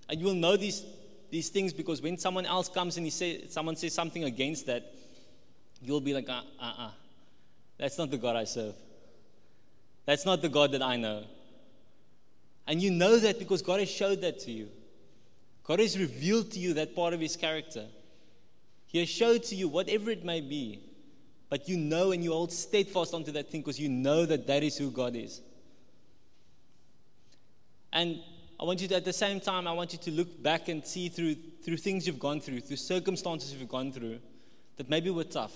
And 0.08 0.20
you 0.20 0.28
will 0.28 0.36
know 0.36 0.56
these, 0.58 0.84
these 1.30 1.50
things 1.50 1.74
because 1.74 2.02
when 2.02 2.18
someone 2.18 2.46
else 2.46 2.70
comes 2.70 2.98
and 2.98 3.06
he 3.06 3.10
say, 3.10 3.48
someone 3.48 3.76
says 3.76 3.94
something 3.94 4.24
against 4.24 4.68
that, 4.68 4.94
you'll 5.82 6.02
be 6.02 6.14
like, 6.14 6.30
uh 6.30 6.42
uh 6.60 6.74
uh. 6.78 6.92
That's 7.78 7.98
not 7.98 8.12
the 8.12 8.18
God 8.18 8.36
I 8.36 8.44
serve. 8.44 8.76
That's 10.06 10.26
not 10.26 10.42
the 10.42 10.50
God 10.50 10.72
that 10.74 10.82
I 10.82 10.98
know. 10.98 11.24
And 12.68 12.82
you 12.82 12.92
know 12.92 13.18
that 13.18 13.40
because 13.40 13.62
God 13.62 13.80
has 13.80 13.90
showed 13.90 14.22
that 14.22 14.40
to 14.42 14.52
you. 14.52 14.70
God 15.64 15.80
has 15.80 15.98
revealed 15.98 16.52
to 16.52 16.60
you 16.60 16.74
that 16.76 16.96
part 16.96 17.14
of 17.14 17.20
His 17.20 17.36
character. 17.36 17.86
He 18.92 19.00
has 19.00 19.08
showed 19.08 19.44
to 19.44 19.56
you 19.56 19.70
whatever 19.70 20.12
it 20.12 20.26
may 20.26 20.42
be, 20.42 20.82
but 21.50 21.70
you 21.70 21.78
know 21.78 22.12
and 22.12 22.22
you 22.22 22.34
hold 22.34 22.52
steadfast 22.52 23.14
onto 23.14 23.32
that 23.32 23.50
thing 23.50 23.62
because 23.62 23.80
you 23.80 23.88
know 23.88 24.26
that 24.26 24.48
that 24.48 24.64
is 24.64 24.78
who 24.78 24.92
God 24.92 25.16
is. 25.16 25.40
And 27.94 28.20
I 28.60 28.66
want 28.66 28.82
you 28.82 28.90
to, 28.90 28.96
at 28.96 29.06
the 29.06 29.14
same 29.14 29.40
time, 29.40 29.66
I 29.66 29.72
want 29.72 29.94
you 29.94 30.00
to 30.00 30.12
look 30.12 30.44
back 30.44 30.68
and 30.68 30.86
see 30.86 31.08
through, 31.08 31.36
through 31.64 31.78
things 31.78 32.06
you've 32.06 32.20
gone 32.20 32.42
through, 32.42 32.60
through 32.60 32.76
circumstances 32.78 33.54
you've 33.54 33.70
gone 33.70 33.94
through, 33.94 34.20
that 34.76 34.90
maybe 34.90 35.10
were 35.10 35.24
tough, 35.24 35.54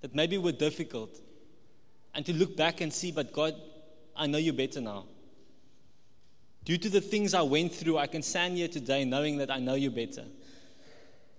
that 0.00 0.14
maybe 0.14 0.38
were 0.38 0.52
difficult, 0.52 1.20
and 2.14 2.24
to 2.24 2.32
look 2.32 2.56
back 2.56 2.80
and 2.80 2.92
see, 2.92 3.10
but 3.10 3.32
God, 3.32 3.54
I 4.16 4.28
know 4.28 4.38
you 4.38 4.52
better 4.52 4.80
now. 4.80 5.06
Due 6.64 6.78
to 6.78 6.88
the 6.88 7.00
things 7.00 7.34
I 7.34 7.42
went 7.42 7.72
through, 7.72 7.98
I 7.98 8.06
can 8.06 8.22
stand 8.22 8.56
here 8.56 8.68
today 8.68 9.04
knowing 9.04 9.38
that 9.38 9.50
I 9.50 9.58
know 9.58 9.74
you 9.74 9.90
better. 9.90 10.24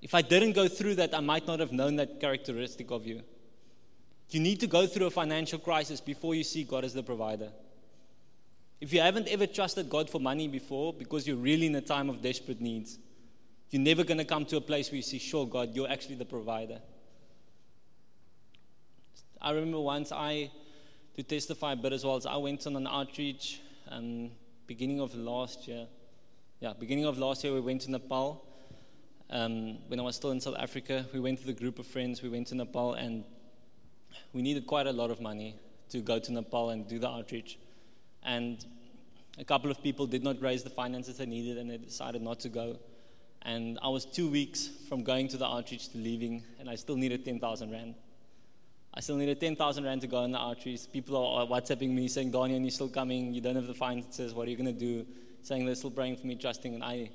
If 0.04 0.14
I 0.14 0.22
didn't 0.22 0.52
go 0.52 0.68
through 0.68 0.96
that, 0.96 1.16
I 1.16 1.22
might 1.22 1.48
not 1.48 1.62
have 1.62 1.72
known 1.72 1.96
that 1.96 2.20
characteristic 2.20 2.92
of 2.92 3.08
you. 3.08 3.22
You 4.32 4.42
need 4.42 4.60
to 4.60 4.68
go 4.68 4.86
through 4.86 5.06
a 5.06 5.10
financial 5.10 5.60
crisis 5.60 6.02
before 6.02 6.36
you 6.36 6.44
see 6.44 6.66
God 6.66 6.84
as 6.84 6.94
the 6.94 7.02
provider. 7.02 7.50
If 8.82 8.92
you 8.92 9.00
haven't 9.00 9.30
ever 9.30 9.48
trusted 9.48 9.90
God 9.90 10.10
for 10.10 10.20
money 10.20 10.50
before 10.50 10.92
because 10.94 11.26
you're 11.26 11.38
really 11.38 11.68
in 11.68 11.76
a 11.76 11.82
time 11.82 12.10
of 12.10 12.22
desperate 12.22 12.60
needs, 12.60 13.00
you're 13.70 13.82
never 13.82 14.04
going 14.04 14.18
to 14.18 14.26
come 14.26 14.44
to 14.48 14.58
a 14.58 14.62
place 14.62 14.92
where 14.92 14.98
you 14.98 15.04
see, 15.04 15.20
sure, 15.20 15.48
God, 15.48 15.74
you're 15.74 15.90
actually 15.90 16.16
the 16.16 16.26
provider. 16.26 16.82
I 19.42 19.52
remember 19.52 19.80
once 19.80 20.12
I, 20.12 20.52
to 21.16 21.24
testify 21.24 21.74
a 21.74 21.76
bit 21.78 21.94
as 21.94 22.04
well, 22.04 22.18
as 22.18 22.26
I 22.26 22.36
went 22.36 22.68
on 22.68 22.76
an 22.76 22.88
outreach 22.88 23.62
um, 23.88 24.32
beginning 24.68 25.00
of 25.00 25.16
last 25.16 25.66
year. 25.66 25.88
Yeah, 26.60 26.74
beginning 26.78 27.06
of 27.06 27.18
last 27.18 27.46
year, 27.46 27.54
we 27.54 27.62
went 27.62 27.84
to 27.84 27.92
Nepal 27.92 28.50
um, 29.34 29.80
when 29.88 30.00
I 30.00 30.04
was 30.04 30.16
still 30.16 30.30
in 30.30 30.40
South 30.40 30.56
Africa, 30.60 31.06
we 31.12 31.20
went 31.20 31.40
with 31.40 31.50
a 31.50 31.60
group 31.60 31.80
of 31.80 31.88
friends. 31.88 32.22
We 32.22 32.30
went 32.30 32.48
to 32.48 32.56
Nepal, 32.56 32.94
and 32.94 33.24
we 34.32 34.44
needed 34.44 34.68
quite 34.68 34.86
a 34.86 34.94
lot 34.94 35.10
of 35.10 35.20
money 35.20 35.56
to 35.90 36.00
go 36.00 36.20
to 36.20 36.32
Nepal 36.32 36.70
and 36.70 36.88
do 36.88 37.00
the 37.00 37.10
outreach. 37.10 37.58
And 38.22 38.64
a 39.40 39.44
couple 39.44 39.72
of 39.72 39.82
people 39.82 40.06
did 40.06 40.24
not 40.24 40.40
raise 40.40 40.62
the 40.62 40.70
finances 40.70 41.18
they 41.18 41.26
needed, 41.26 41.58
and 41.58 41.70
they 41.70 41.78
decided 41.78 42.22
not 42.22 42.40
to 42.42 42.50
go. 42.50 42.78
And 43.42 43.80
I 43.82 43.90
was 43.90 44.06
two 44.06 44.30
weeks 44.30 44.70
from 44.88 45.04
going 45.04 45.28
to 45.30 45.38
the 45.38 45.48
outreach 45.48 45.90
to 45.90 45.98
leaving, 45.98 46.44
and 46.60 46.70
I 46.70 46.76
still 46.76 46.96
needed 46.96 47.26
10,000 47.26 47.72
Rand. 47.72 47.96
I 48.94 49.00
still 49.00 49.16
needed 49.16 49.40
10,000 49.40 49.84
Rand 49.84 50.02
to 50.02 50.08
go 50.08 50.18
on 50.18 50.32
the 50.32 50.40
outreach. 50.40 50.82
People 50.94 51.18
are 51.18 51.48
WhatsApping 51.48 51.90
me 51.90 52.08
saying, 52.08 52.30
Daniel, 52.30 52.62
you're 52.62 52.70
still 52.70 52.88
coming. 52.88 53.34
You 53.34 53.42
don't 53.42 53.56
have 53.56 53.66
the 53.66 53.74
finances. 53.74 54.36
What 54.36 54.48
are 54.48 54.52
you 54.52 54.58
going 54.58 54.72
to 54.72 54.80
do? 54.80 55.08
Saying 55.42 55.66
they're 55.66 55.74
still 55.74 55.90
praying 55.90 56.18
for 56.18 56.28
me, 56.28 56.36
trusting. 56.36 56.76
And 56.76 56.84
I, 56.84 57.10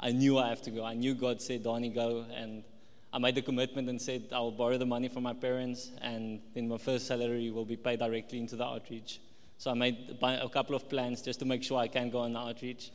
I 0.00 0.12
knew 0.12 0.38
I 0.38 0.48
have 0.48 0.62
to 0.62 0.70
go. 0.70 0.84
I 0.84 0.94
knew 0.94 1.14
God 1.14 1.40
said, 1.40 1.62
Donnie, 1.62 1.88
go. 1.88 2.24
And 2.34 2.64
I 3.12 3.18
made 3.18 3.36
the 3.36 3.42
commitment 3.42 3.88
and 3.88 4.00
said, 4.02 4.24
I'll 4.32 4.50
borrow 4.50 4.76
the 4.76 4.86
money 4.86 5.08
from 5.08 5.22
my 5.22 5.34
parents, 5.34 5.92
and 6.02 6.40
then 6.52 6.68
my 6.68 6.78
first 6.78 7.06
salary 7.06 7.50
will 7.50 7.64
be 7.64 7.76
paid 7.76 8.00
directly 8.00 8.38
into 8.38 8.56
the 8.56 8.64
outreach. 8.64 9.20
So 9.56 9.70
I 9.70 9.74
made 9.74 10.18
a 10.20 10.48
couple 10.48 10.74
of 10.74 10.88
plans 10.88 11.22
just 11.22 11.38
to 11.38 11.44
make 11.44 11.62
sure 11.62 11.78
I 11.78 11.86
can 11.86 12.10
go 12.10 12.18
on 12.18 12.32
the 12.32 12.40
outreach. 12.40 12.90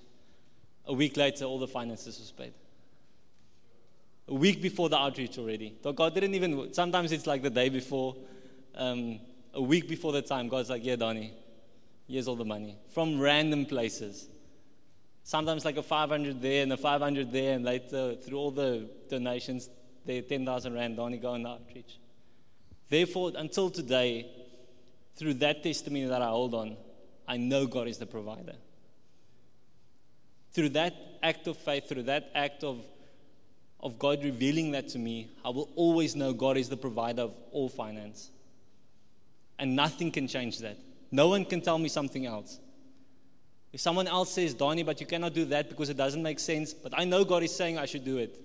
A 0.86 0.94
week 0.94 1.16
later, 1.16 1.46
all 1.46 1.58
the 1.58 1.68
finances 1.68 2.20
was 2.20 2.32
paid. 2.32 2.54
A 4.28 4.34
week 4.34 4.62
before 4.62 4.90
the 4.90 4.98
outreach 4.98 5.38
already. 5.38 5.76
So 5.82 5.94
God 5.94 6.14
didn't 6.14 6.36
even, 6.36 6.74
sometimes 6.74 7.12
it's 7.12 7.26
like 7.26 7.42
the 7.42 7.50
day 7.50 7.70
before, 7.70 8.16
um, 8.76 9.20
a 9.54 9.62
week 9.62 9.88
before 9.88 10.12
the 10.12 10.22
time, 10.22 10.50
God's 10.50 10.70
like, 10.70 10.84
yeah, 10.84 10.98
Donnie, 10.98 11.34
here's 12.08 12.28
all 12.28 12.36
the 12.36 12.46
money 12.46 12.78
from 12.94 13.20
random 13.20 13.66
places. 13.66 14.28
Sometimes 15.30 15.64
like 15.64 15.78
a 15.78 15.84
500 15.84 16.42
there 16.42 16.64
and 16.64 16.74
a 16.74 16.78
500 16.78 17.32
there, 17.32 17.54
and 17.54 17.64
later 17.64 18.16
through 18.16 18.36
all 18.36 18.50
the 18.50 18.90
donations, 19.10 19.70
the 20.04 20.24
10,000 20.24 20.74
rand 20.74 20.98
only 20.98 21.20
go 21.20 21.34
on 21.34 21.44
the 21.44 21.50
outreach. 21.50 22.00
Therefore, 22.90 23.34
until 23.36 23.70
today, 23.70 24.26
through 25.14 25.36
that 25.36 25.62
testimony 25.62 26.06
that 26.06 26.20
I 26.24 26.30
hold 26.30 26.56
on, 26.56 26.78
I 27.28 27.38
know 27.38 27.68
God 27.68 27.88
is 27.88 28.00
the 28.00 28.08
provider. 28.08 28.56
Through 30.54 30.70
that 30.70 30.96
act 31.22 31.46
of 31.46 31.58
faith, 31.58 31.88
through 31.88 32.04
that 32.14 32.32
act 32.34 32.64
of, 32.64 32.84
of 33.82 34.00
God 34.00 34.24
revealing 34.24 34.72
that 34.72 34.90
to 34.90 34.98
me, 34.98 35.30
I 35.46 35.50
will 35.50 35.70
always 35.76 36.16
know 36.16 36.34
God 36.34 36.58
is 36.58 36.70
the 36.70 36.78
provider 36.78 37.22
of 37.22 37.36
all 37.52 37.70
finance. 37.70 38.32
And 39.60 39.76
nothing 39.76 40.12
can 40.12 40.28
change 40.28 40.58
that. 40.58 40.78
No 41.12 41.28
one 41.28 41.46
can 41.46 41.62
tell 41.62 41.78
me 41.78 41.88
something 41.88 42.26
else. 42.26 42.60
If 43.72 43.82
someone 43.82 44.08
else 44.08 44.32
says, 44.32 44.54
Donnie, 44.54 44.84
but 44.84 45.00
you 45.00 45.06
cannot 45.06 45.34
do 45.34 45.46
that 45.46 45.70
because 45.70 45.90
it 45.90 45.98
doesn't 45.98 46.24
make 46.24 46.40
sense, 46.40 46.74
but 46.74 46.94
I 46.98 47.06
know 47.06 47.24
God 47.24 47.44
is 47.44 47.56
saying 47.56 47.78
I 47.78 47.86
should 47.86 48.04
do 48.04 48.18
it, 48.18 48.40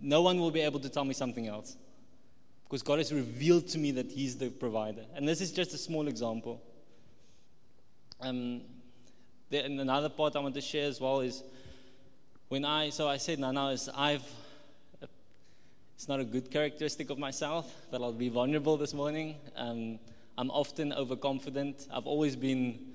no 0.00 0.22
one 0.22 0.38
will 0.38 0.50
be 0.50 0.60
able 0.60 0.80
to 0.80 0.88
tell 0.88 1.04
me 1.04 1.12
something 1.12 1.46
else. 1.46 1.76
Because 2.64 2.82
God 2.82 2.98
has 2.98 3.12
revealed 3.12 3.68
to 3.68 3.78
me 3.78 3.90
that 3.92 4.10
He's 4.10 4.38
the 4.38 4.48
provider. 4.48 5.04
And 5.14 5.28
this 5.28 5.40
is 5.42 5.52
just 5.52 5.74
a 5.74 5.78
small 5.78 6.08
example. 6.08 6.62
Um, 8.20 8.62
there, 9.50 9.64
and 9.64 9.78
another 9.80 10.08
part 10.08 10.36
I 10.36 10.38
want 10.38 10.54
to 10.54 10.60
share 10.62 10.88
as 10.88 10.98
well 10.98 11.20
is 11.20 11.42
when 12.48 12.64
I, 12.64 12.88
so 12.90 13.08
I 13.08 13.18
said, 13.18 13.38
now, 13.38 13.50
now 13.50 13.68
is 13.68 13.90
I've, 13.94 14.24
it's 15.94 16.08
not 16.08 16.20
a 16.20 16.24
good 16.24 16.50
characteristic 16.50 17.10
of 17.10 17.18
myself 17.18 17.70
that 17.90 18.00
I'll 18.00 18.12
be 18.12 18.30
vulnerable 18.30 18.78
this 18.78 18.94
morning. 18.94 19.36
Um, 19.56 19.98
I'm 20.38 20.50
often 20.50 20.92
overconfident. 20.92 21.88
I've 21.92 22.06
always 22.06 22.36
been 22.36 22.91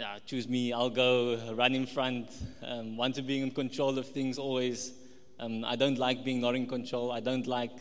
yeah, 0.00 0.16
choose 0.24 0.48
me, 0.48 0.72
I'll 0.72 0.88
go 0.88 1.38
run 1.52 1.74
in 1.74 1.84
front, 1.84 2.30
um, 2.62 2.96
want 2.96 3.16
to 3.16 3.22
be 3.22 3.38
in 3.38 3.50
control 3.50 3.98
of 3.98 4.08
things 4.08 4.38
always. 4.38 4.94
Um, 5.38 5.62
I 5.62 5.76
don't 5.76 5.98
like 5.98 6.24
being 6.24 6.40
not 6.40 6.54
in 6.54 6.66
control. 6.66 7.12
I 7.12 7.20
don't 7.20 7.46
like 7.46 7.72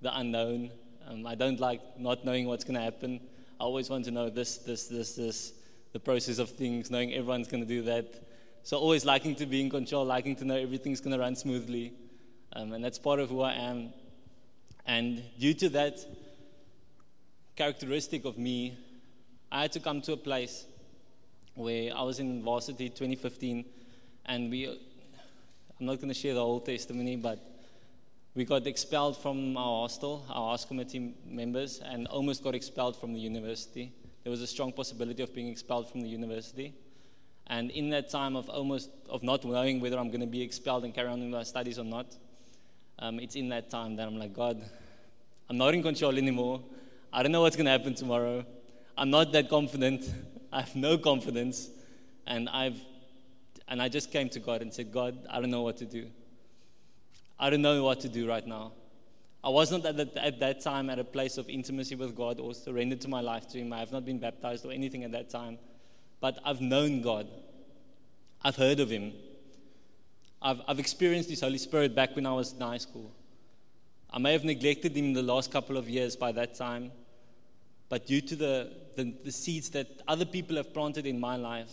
the 0.00 0.10
unknown. 0.18 0.70
Um, 1.06 1.26
I 1.26 1.34
don't 1.34 1.60
like 1.60 1.82
not 1.98 2.24
knowing 2.24 2.46
what's 2.46 2.64
going 2.64 2.76
to 2.76 2.80
happen. 2.80 3.20
I 3.60 3.64
always 3.64 3.90
want 3.90 4.06
to 4.06 4.10
know 4.10 4.30
this, 4.30 4.56
this, 4.56 4.86
this, 4.86 5.14
this, 5.16 5.52
the 5.92 6.00
process 6.00 6.38
of 6.38 6.48
things, 6.48 6.90
knowing 6.90 7.12
everyone's 7.12 7.46
going 7.46 7.62
to 7.62 7.68
do 7.68 7.82
that. 7.82 8.06
So 8.62 8.78
always 8.78 9.04
liking 9.04 9.34
to 9.34 9.44
be 9.44 9.60
in 9.60 9.68
control, 9.68 10.06
liking 10.06 10.36
to 10.36 10.46
know 10.46 10.56
everything's 10.56 11.02
going 11.02 11.12
to 11.12 11.18
run 11.18 11.36
smoothly. 11.36 11.92
Um, 12.54 12.72
and 12.72 12.82
that's 12.82 12.98
part 12.98 13.20
of 13.20 13.28
who 13.28 13.42
I 13.42 13.52
am. 13.52 13.92
And 14.86 15.22
due 15.38 15.52
to 15.52 15.68
that 15.68 15.98
characteristic 17.54 18.24
of 18.24 18.38
me, 18.38 18.78
I 19.52 19.60
had 19.60 19.72
to 19.72 19.80
come 19.80 20.00
to 20.02 20.14
a 20.14 20.16
place 20.16 20.64
where 21.54 21.94
I 21.94 22.02
was 22.02 22.18
in 22.18 22.42
varsity 22.42 22.88
2015, 22.88 23.64
and 24.26 24.50
we, 24.50 24.68
I'm 24.68 25.86
not 25.86 25.96
going 25.96 26.08
to 26.08 26.14
share 26.14 26.34
the 26.34 26.40
whole 26.40 26.60
testimony, 26.60 27.16
but 27.16 27.38
we 28.34 28.44
got 28.44 28.66
expelled 28.66 29.16
from 29.16 29.56
our 29.56 29.82
hostel, 29.82 30.24
our 30.28 30.50
house 30.50 30.64
committee 30.64 31.14
members, 31.26 31.80
and 31.84 32.06
almost 32.06 32.44
got 32.44 32.54
expelled 32.54 32.96
from 32.96 33.12
the 33.12 33.18
university. 33.18 33.92
There 34.22 34.30
was 34.30 34.40
a 34.40 34.46
strong 34.46 34.72
possibility 34.72 35.22
of 35.22 35.34
being 35.34 35.48
expelled 35.48 35.90
from 35.90 36.02
the 36.02 36.08
university. 36.08 36.74
And 37.48 37.70
in 37.72 37.90
that 37.90 38.10
time 38.10 38.36
of 38.36 38.48
almost 38.48 38.90
of 39.08 39.24
not 39.24 39.44
knowing 39.44 39.80
whether 39.80 39.98
I'm 39.98 40.08
going 40.08 40.20
to 40.20 40.26
be 40.26 40.42
expelled 40.42 40.84
and 40.84 40.94
carry 40.94 41.08
on 41.08 41.20
with 41.20 41.30
my 41.30 41.42
studies 41.42 41.78
or 41.80 41.84
not, 41.84 42.14
um, 43.00 43.18
it's 43.18 43.34
in 43.34 43.48
that 43.48 43.70
time 43.70 43.96
that 43.96 44.06
I'm 44.06 44.18
like, 44.18 44.32
God, 44.32 44.62
I'm 45.48 45.58
not 45.58 45.74
in 45.74 45.82
control 45.82 46.16
anymore. 46.16 46.60
I 47.12 47.24
don't 47.24 47.32
know 47.32 47.40
what's 47.40 47.56
going 47.56 47.64
to 47.64 47.72
happen 47.72 47.94
tomorrow. 47.94 48.44
I'm 48.96 49.10
not 49.10 49.32
that 49.32 49.48
confident. 49.48 50.08
I 50.52 50.60
have 50.60 50.74
no 50.74 50.98
confidence. 50.98 51.68
And, 52.26 52.48
I've, 52.48 52.80
and 53.68 53.80
I 53.80 53.88
just 53.88 54.10
came 54.10 54.28
to 54.30 54.40
God 54.40 54.62
and 54.62 54.72
said, 54.72 54.92
God, 54.92 55.18
I 55.30 55.40
don't 55.40 55.50
know 55.50 55.62
what 55.62 55.76
to 55.78 55.86
do. 55.86 56.06
I 57.38 57.50
don't 57.50 57.62
know 57.62 57.82
what 57.82 58.00
to 58.00 58.08
do 58.08 58.28
right 58.28 58.46
now. 58.46 58.72
I 59.42 59.48
wasn't 59.48 59.86
at, 59.86 59.96
the, 59.96 60.22
at 60.22 60.38
that 60.40 60.60
time 60.60 60.90
at 60.90 60.98
a 60.98 61.04
place 61.04 61.38
of 61.38 61.48
intimacy 61.48 61.94
with 61.94 62.14
God 62.14 62.38
or 62.38 62.52
surrendered 62.52 63.00
to 63.02 63.08
my 63.08 63.20
life 63.20 63.48
to 63.48 63.58
Him. 63.58 63.72
I 63.72 63.78
have 63.78 63.90
not 63.90 64.04
been 64.04 64.18
baptized 64.18 64.66
or 64.66 64.72
anything 64.72 65.02
at 65.04 65.12
that 65.12 65.30
time. 65.30 65.58
But 66.20 66.38
I've 66.44 66.60
known 66.60 67.00
God. 67.00 67.26
I've 68.42 68.56
heard 68.56 68.80
of 68.80 68.90
Him. 68.90 69.12
I've, 70.42 70.60
I've 70.68 70.78
experienced 70.78 71.30
His 71.30 71.40
Holy 71.40 71.58
Spirit 71.58 71.94
back 71.94 72.14
when 72.14 72.26
I 72.26 72.32
was 72.32 72.52
in 72.52 72.60
high 72.60 72.78
school. 72.78 73.10
I 74.10 74.18
may 74.18 74.32
have 74.32 74.44
neglected 74.44 74.94
Him 74.96 75.06
in 75.06 75.12
the 75.14 75.22
last 75.22 75.50
couple 75.50 75.78
of 75.78 75.88
years 75.88 76.16
by 76.16 76.32
that 76.32 76.54
time, 76.54 76.90
but 77.88 78.06
due 78.06 78.20
to 78.20 78.36
the, 78.36 78.72
the, 78.96 79.14
the 79.24 79.32
seeds 79.32 79.70
that 79.70 80.02
other 80.06 80.24
people 80.24 80.56
have 80.56 80.72
planted 80.72 81.06
in 81.06 81.18
my 81.18 81.36
life, 81.36 81.72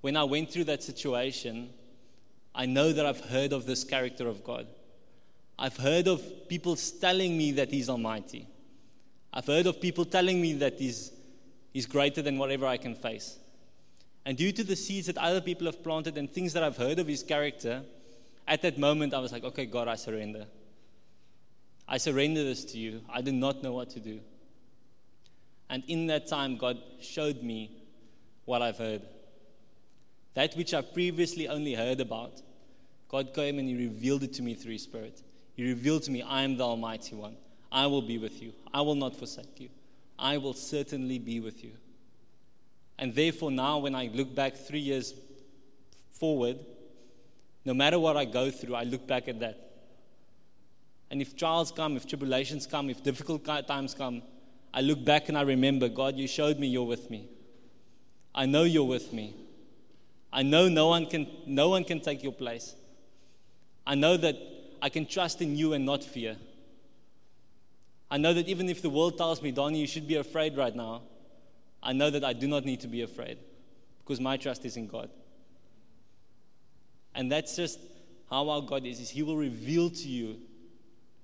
when 0.00 0.16
I 0.16 0.24
went 0.24 0.50
through 0.50 0.64
that 0.64 0.82
situation, 0.82 1.70
I 2.54 2.66
know 2.66 2.92
that 2.92 3.04
I've 3.04 3.20
heard 3.20 3.52
of 3.52 3.66
this 3.66 3.84
character 3.84 4.28
of 4.28 4.44
God. 4.44 4.66
I've 5.58 5.76
heard 5.76 6.08
of 6.08 6.48
people 6.48 6.76
telling 6.76 7.36
me 7.36 7.52
that 7.52 7.70
He's 7.70 7.88
Almighty. 7.88 8.46
I've 9.32 9.46
heard 9.46 9.66
of 9.66 9.80
people 9.80 10.04
telling 10.04 10.40
me 10.40 10.52
that 10.54 10.78
He's, 10.78 11.12
he's 11.72 11.86
greater 11.86 12.22
than 12.22 12.38
whatever 12.38 12.66
I 12.66 12.76
can 12.76 12.94
face. 12.94 13.38
And 14.24 14.36
due 14.36 14.52
to 14.52 14.64
the 14.64 14.76
seeds 14.76 15.06
that 15.06 15.18
other 15.18 15.40
people 15.40 15.66
have 15.66 15.82
planted 15.82 16.16
and 16.16 16.30
things 16.30 16.52
that 16.52 16.62
I've 16.62 16.76
heard 16.76 16.98
of 16.98 17.06
His 17.06 17.22
character, 17.22 17.82
at 18.46 18.62
that 18.62 18.78
moment 18.78 19.14
I 19.14 19.18
was 19.18 19.32
like, 19.32 19.44
okay, 19.44 19.66
God, 19.66 19.88
I 19.88 19.96
surrender. 19.96 20.46
I 21.86 21.98
surrender 21.98 22.42
this 22.44 22.64
to 22.66 22.78
you. 22.78 23.02
I 23.12 23.20
do 23.20 23.32
not 23.32 23.62
know 23.62 23.72
what 23.72 23.90
to 23.90 24.00
do. 24.00 24.20
And 25.68 25.82
in 25.88 26.06
that 26.08 26.26
time, 26.26 26.56
God 26.56 26.78
showed 27.00 27.42
me 27.42 27.70
what 28.44 28.62
I've 28.62 28.78
heard. 28.78 29.02
That 30.34 30.54
which 30.56 30.74
I 30.74 30.82
previously 30.82 31.48
only 31.48 31.74
heard 31.74 32.00
about, 32.00 32.42
God 33.08 33.32
came 33.34 33.58
and 33.58 33.68
He 33.68 33.76
revealed 33.76 34.22
it 34.24 34.32
to 34.34 34.42
me 34.42 34.54
through 34.54 34.72
His 34.72 34.82
Spirit. 34.82 35.22
He 35.54 35.66
revealed 35.66 36.02
to 36.04 36.10
me, 36.10 36.22
I 36.22 36.42
am 36.42 36.56
the 36.56 36.64
Almighty 36.64 37.14
One. 37.14 37.36
I 37.70 37.86
will 37.86 38.02
be 38.02 38.18
with 38.18 38.42
you. 38.42 38.52
I 38.72 38.80
will 38.82 38.94
not 38.94 39.16
forsake 39.16 39.60
you. 39.60 39.68
I 40.18 40.38
will 40.38 40.54
certainly 40.54 41.18
be 41.18 41.40
with 41.40 41.64
you. 41.64 41.72
And 42.98 43.14
therefore, 43.14 43.50
now 43.50 43.78
when 43.78 43.94
I 43.94 44.10
look 44.12 44.34
back 44.34 44.54
three 44.54 44.80
years 44.80 45.14
forward, 46.12 46.58
no 47.64 47.74
matter 47.74 47.98
what 47.98 48.16
I 48.16 48.24
go 48.24 48.50
through, 48.50 48.74
I 48.74 48.84
look 48.84 49.06
back 49.06 49.26
at 49.26 49.40
that. 49.40 49.58
And 51.10 51.20
if 51.20 51.36
trials 51.36 51.72
come, 51.72 51.96
if 51.96 52.06
tribulations 52.06 52.66
come, 52.66 52.90
if 52.90 53.02
difficult 53.02 53.44
times 53.44 53.94
come, 53.94 54.22
I 54.74 54.80
look 54.80 55.04
back 55.04 55.28
and 55.28 55.38
I 55.38 55.42
remember, 55.42 55.88
God, 55.88 56.16
you 56.16 56.26
showed 56.26 56.58
me 56.58 56.66
you're 56.66 56.82
with 56.82 57.08
me. 57.08 57.28
I 58.34 58.46
know 58.46 58.64
you're 58.64 58.82
with 58.82 59.12
me. 59.12 59.36
I 60.32 60.42
know 60.42 60.68
no 60.68 60.88
one 60.88 61.06
can, 61.06 61.28
no 61.46 61.68
one 61.68 61.84
can 61.84 62.00
take 62.00 62.24
your 62.24 62.32
place. 62.32 62.74
I 63.86 63.94
know 63.94 64.16
that 64.16 64.36
I 64.82 64.88
can 64.88 65.06
trust 65.06 65.40
in 65.40 65.56
you 65.56 65.74
and 65.74 65.86
not 65.86 66.02
fear. 66.02 66.36
I 68.10 68.18
know 68.18 68.34
that 68.34 68.48
even 68.48 68.68
if 68.68 68.82
the 68.82 68.90
world 68.90 69.16
tells 69.16 69.40
me, 69.40 69.52
Donnie, 69.52 69.78
you 69.78 69.86
should 69.86 70.08
be 70.08 70.16
afraid 70.16 70.56
right 70.56 70.74
now, 70.74 71.02
I 71.80 71.92
know 71.92 72.10
that 72.10 72.24
I 72.24 72.32
do 72.32 72.48
not 72.48 72.64
need 72.64 72.80
to 72.80 72.88
be 72.88 73.02
afraid 73.02 73.38
because 74.00 74.18
my 74.18 74.36
trust 74.36 74.64
is 74.64 74.76
in 74.76 74.88
God. 74.88 75.08
And 77.14 77.30
that's 77.30 77.54
just 77.54 77.78
how 78.28 78.48
our 78.48 78.60
God 78.60 78.84
is, 78.84 78.98
is 78.98 79.10
He 79.10 79.22
will 79.22 79.36
reveal 79.36 79.88
to 79.88 80.08
you 80.08 80.38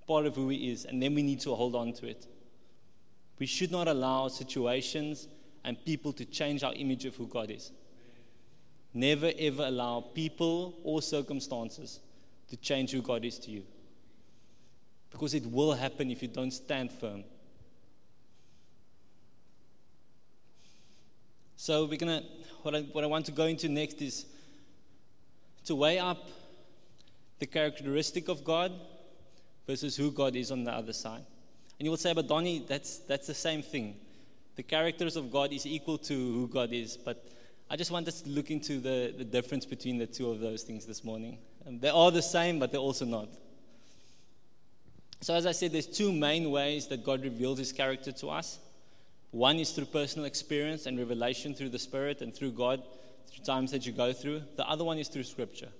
part 0.06 0.26
of 0.26 0.36
who 0.36 0.50
He 0.50 0.70
is, 0.70 0.84
and 0.84 1.02
then 1.02 1.16
we 1.16 1.24
need 1.24 1.40
to 1.40 1.54
hold 1.56 1.74
on 1.74 1.92
to 1.94 2.06
it. 2.06 2.28
We 3.40 3.46
should 3.46 3.72
not 3.72 3.88
allow 3.88 4.28
situations 4.28 5.26
and 5.64 5.82
people 5.84 6.12
to 6.12 6.26
change 6.26 6.62
our 6.62 6.74
image 6.74 7.06
of 7.06 7.16
who 7.16 7.26
God 7.26 7.50
is. 7.50 7.72
Never 8.92 9.32
ever 9.38 9.64
allow 9.64 10.02
people 10.02 10.78
or 10.84 11.00
circumstances 11.00 12.00
to 12.50 12.56
change 12.58 12.90
who 12.90 13.00
God 13.00 13.24
is 13.24 13.38
to 13.40 13.50
you. 13.50 13.64
Because 15.10 15.32
it 15.32 15.46
will 15.46 15.72
happen 15.72 16.10
if 16.10 16.20
you 16.20 16.28
don't 16.28 16.50
stand 16.50 16.92
firm. 16.92 17.24
So 21.56 21.86
we're 21.86 21.96
gonna 21.96 22.22
what 22.62 22.74
I, 22.74 22.82
what 22.82 23.04
I 23.04 23.06
want 23.06 23.24
to 23.26 23.32
go 23.32 23.46
into 23.46 23.70
next 23.70 24.02
is 24.02 24.26
to 25.64 25.74
weigh 25.74 25.98
up 25.98 26.28
the 27.38 27.46
characteristic 27.46 28.28
of 28.28 28.44
God 28.44 28.72
versus 29.66 29.96
who 29.96 30.10
God 30.10 30.36
is 30.36 30.50
on 30.50 30.64
the 30.64 30.72
other 30.72 30.92
side. 30.92 31.24
And 31.80 31.86
you 31.86 31.90
will 31.90 31.96
say, 31.96 32.12
but 32.12 32.28
Donnie, 32.28 32.62
that's 32.68 32.98
that's 32.98 33.26
the 33.26 33.32
same 33.32 33.62
thing. 33.62 33.96
The 34.56 34.62
characters 34.62 35.16
of 35.16 35.32
God 35.32 35.50
is 35.50 35.64
equal 35.64 35.96
to 35.96 36.14
who 36.14 36.46
God 36.46 36.74
is, 36.74 36.98
but 36.98 37.24
I 37.70 37.76
just 37.76 37.90
want 37.90 38.06
us 38.06 38.20
to 38.20 38.28
look 38.28 38.50
into 38.50 38.80
the, 38.80 39.14
the 39.16 39.24
difference 39.24 39.64
between 39.64 39.96
the 39.96 40.06
two 40.06 40.28
of 40.28 40.40
those 40.40 40.62
things 40.62 40.84
this 40.84 41.02
morning. 41.02 41.38
Um, 41.66 41.80
they 41.80 41.88
are 41.88 42.10
the 42.10 42.20
same, 42.20 42.58
but 42.58 42.70
they're 42.70 42.82
also 42.82 43.06
not. 43.06 43.30
So, 45.22 45.34
as 45.34 45.46
I 45.46 45.52
said, 45.52 45.72
there's 45.72 45.86
two 45.86 46.12
main 46.12 46.50
ways 46.50 46.86
that 46.88 47.02
God 47.02 47.22
reveals 47.22 47.58
his 47.58 47.72
character 47.72 48.12
to 48.12 48.28
us. 48.28 48.58
One 49.30 49.58
is 49.58 49.72
through 49.72 49.86
personal 49.86 50.26
experience 50.26 50.84
and 50.84 50.98
revelation 50.98 51.54
through 51.54 51.70
the 51.70 51.78
Spirit 51.78 52.20
and 52.20 52.34
through 52.34 52.50
God, 52.50 52.82
through 53.32 53.44
times 53.46 53.70
that 53.70 53.86
you 53.86 53.92
go 53.92 54.12
through. 54.12 54.42
The 54.56 54.68
other 54.68 54.84
one 54.84 54.98
is 54.98 55.08
through 55.08 55.22
Scripture. 55.22 55.70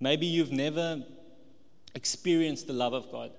Maybe 0.00 0.26
you've 0.26 0.52
never 0.52 1.02
experienced 1.94 2.66
the 2.66 2.74
love 2.74 2.92
of 2.92 3.10
God. 3.10 3.30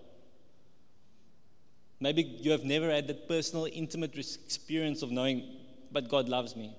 Maybe 2.01 2.24
you 2.24 2.51
have 2.51 2.63
never 2.63 2.89
had 2.89 3.08
that 3.08 3.27
personal, 3.27 3.67
intimate 3.72 4.17
experience 4.17 5.03
of 5.03 5.12
knowing, 5.12 5.43
but 5.91 6.10
God 6.10 6.27
loves 6.27 6.55
me. 6.55 6.75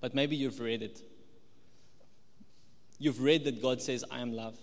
But 0.00 0.14
maybe 0.14 0.36
you've 0.36 0.58
read 0.58 0.82
it. 0.82 1.02
You've 2.98 3.20
read 3.20 3.44
that 3.44 3.60
God 3.60 3.82
says, 3.82 4.02
I 4.10 4.20
am 4.20 4.32
love. 4.32 4.56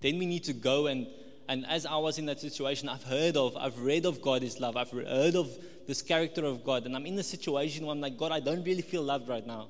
Then 0.00 0.18
we 0.18 0.24
need 0.24 0.44
to 0.44 0.54
go 0.54 0.86
and, 0.86 1.06
and 1.46 1.66
as 1.66 1.84
I 1.84 1.96
was 1.98 2.18
in 2.18 2.24
that 2.26 2.40
situation, 2.40 2.88
I've 2.88 3.02
heard 3.02 3.36
of, 3.36 3.54
I've 3.54 3.78
read 3.78 4.06
of 4.06 4.22
God 4.22 4.42
is 4.42 4.58
love. 4.58 4.78
I've 4.78 4.90
heard 4.90 5.36
of 5.36 5.50
this 5.86 6.00
character 6.00 6.46
of 6.46 6.64
God. 6.64 6.86
And 6.86 6.96
I'm 6.96 7.04
in 7.04 7.18
a 7.18 7.22
situation 7.22 7.84
where 7.84 7.92
I'm 7.92 8.00
like, 8.00 8.16
God, 8.16 8.32
I 8.32 8.40
don't 8.40 8.64
really 8.64 8.82
feel 8.82 9.02
loved 9.02 9.28
right 9.28 9.46
now. 9.46 9.68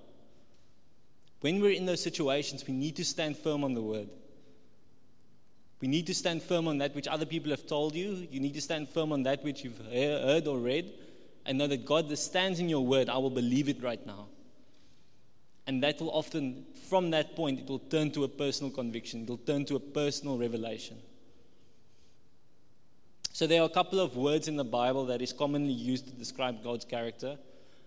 When 1.40 1.60
we're 1.60 1.72
in 1.72 1.86
those 1.86 2.02
situations, 2.02 2.64
we 2.64 2.74
need 2.74 2.94
to 2.96 3.04
stand 3.04 3.38
firm 3.38 3.64
on 3.64 3.74
the 3.74 3.82
word. 3.82 4.08
We 5.80 5.88
need 5.88 6.06
to 6.08 6.14
stand 6.14 6.42
firm 6.42 6.68
on 6.68 6.78
that 6.78 6.94
which 6.94 7.08
other 7.08 7.24
people 7.24 7.50
have 7.50 7.66
told 7.66 7.94
you. 7.94 8.28
You 8.30 8.40
need 8.40 8.54
to 8.54 8.60
stand 8.60 8.90
firm 8.90 9.12
on 9.12 9.22
that 9.22 9.42
which 9.42 9.64
you've 9.64 9.80
heard 9.90 10.46
or 10.46 10.58
read 10.58 10.92
and 11.46 11.58
know 11.58 11.66
that 11.66 11.86
God 11.86 12.16
stands 12.18 12.60
in 12.60 12.68
your 12.68 12.84
word. 12.84 13.08
I 13.08 13.16
will 13.16 13.30
believe 13.30 13.68
it 13.68 13.82
right 13.82 14.04
now. 14.06 14.26
And 15.66 15.82
that 15.82 16.00
will 16.00 16.10
often, 16.10 16.66
from 16.88 17.10
that 17.10 17.34
point, 17.34 17.60
it 17.60 17.68
will 17.68 17.78
turn 17.78 18.10
to 18.12 18.24
a 18.24 18.28
personal 18.28 18.72
conviction, 18.72 19.22
it 19.22 19.28
will 19.28 19.38
turn 19.38 19.64
to 19.66 19.76
a 19.76 19.80
personal 19.80 20.36
revelation. 20.36 20.98
So, 23.32 23.46
there 23.46 23.62
are 23.62 23.66
a 23.66 23.70
couple 23.70 24.00
of 24.00 24.16
words 24.16 24.48
in 24.48 24.56
the 24.56 24.64
Bible 24.64 25.06
that 25.06 25.22
is 25.22 25.32
commonly 25.32 25.72
used 25.72 26.06
to 26.06 26.12
describe 26.12 26.62
God's 26.62 26.84
character. 26.84 27.38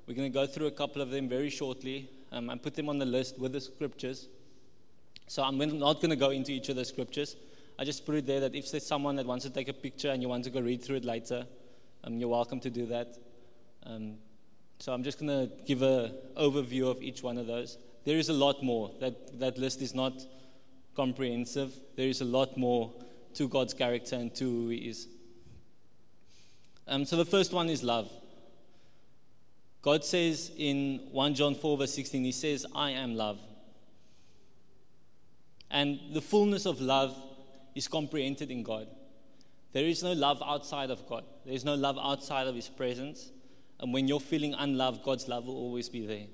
We're 0.08 0.16
going 0.16 0.32
to 0.32 0.34
go 0.34 0.48
through 0.48 0.68
a 0.68 0.72
couple 0.72 1.02
of 1.02 1.12
them 1.12 1.30
very 1.30 1.50
shortly 1.50 2.10
um, 2.32 2.50
and 2.50 2.62
put 2.62 2.74
them 2.74 2.90
on 2.90 2.98
the 2.98 3.06
list 3.06 3.38
with 3.38 3.52
the 3.52 3.62
scriptures. 3.62 4.28
So, 5.28 5.44
I'm 5.44 5.58
not 5.58 6.02
going 6.02 6.10
to 6.10 6.16
go 6.16 6.30
into 6.30 6.52
each 6.54 6.70
of 6.70 6.76
the 6.76 6.86
scriptures. 6.86 7.36
I 7.78 7.84
just 7.84 8.06
put 8.06 8.16
it 8.16 8.28
there 8.28 8.40
that 8.42 8.56
if 8.56 8.72
there's 8.72 8.86
someone 8.86 9.16
that 9.16 9.26
wants 9.26 9.46
to 9.46 9.52
take 9.52 9.68
a 9.68 9.74
picture 9.74 10.12
and 10.12 10.22
you 10.22 10.30
want 10.30 10.44
to 10.44 10.50
go 10.50 10.60
read 10.60 10.84
through 10.84 10.98
it 10.98 11.06
later, 11.06 11.46
um, 12.04 12.20
you're 12.20 12.30
welcome 12.30 12.60
to 12.60 12.70
do 12.70 12.86
that. 12.88 13.18
Um, 13.86 14.16
so 14.80 14.94
I'm 14.94 15.04
just 15.04 15.20
going 15.20 15.30
to 15.30 15.52
give 15.66 15.82
an 15.82 16.14
overview 16.36 16.90
of 16.90 17.02
each 17.02 17.24
one 17.24 17.38
of 17.38 17.48
those. 17.48 17.78
There 18.06 18.18
is 18.18 18.30
a 18.30 18.34
lot 18.34 18.64
more. 18.64 18.92
That, 19.00 19.40
that 19.40 19.58
list 19.58 19.82
is 19.82 19.96
not 19.96 20.14
comprehensive. 20.96 21.74
There 21.96 22.08
is 22.08 22.22
a 22.22 22.26
lot 22.26 22.58
more 22.58 22.94
to 23.36 23.48
God's 23.48 23.74
character 23.74 24.16
and 24.16 24.34
to 24.36 24.44
who 24.44 24.70
He 24.70 24.78
is. 24.90 25.08
Um, 26.88 27.06
so 27.06 27.16
the 27.16 27.26
first 27.26 27.54
one 27.54 27.70
is 27.70 27.82
love. 27.82 28.12
God 29.82 30.04
says 30.04 30.52
in 30.58 31.08
1 31.12 31.34
John 31.36 31.56
4, 31.56 31.78
verse 31.78 31.94
16, 31.94 32.24
He 32.24 32.32
says, 32.32 32.66
I 32.76 32.92
am 32.92 33.16
love. 33.16 33.40
And 35.72 36.00
the 36.14 36.22
fullness 36.22 36.66
of 36.66 36.80
love 36.80 37.16
is 37.76 37.88
comprehended 37.88 38.52
in 38.52 38.64
God. 38.64 38.88
There 39.72 39.86
is 39.86 40.04
no 40.04 40.14
love 40.14 40.42
outside 40.46 40.92
of 40.92 41.08
God, 41.08 41.24
there 41.46 41.54
is 41.54 41.66
no 41.66 41.76
love 41.76 41.98
outside 42.02 42.48
of 42.48 42.56
His 42.56 42.70
presence. 42.70 43.32
And 43.80 43.94
when 43.94 44.08
you're 44.08 44.22
feeling 44.22 44.54
unloved, 44.54 45.04
God's 45.04 45.28
love 45.28 45.48
will 45.48 45.58
always 45.58 45.90
be 45.90 46.06
there. 46.06 46.28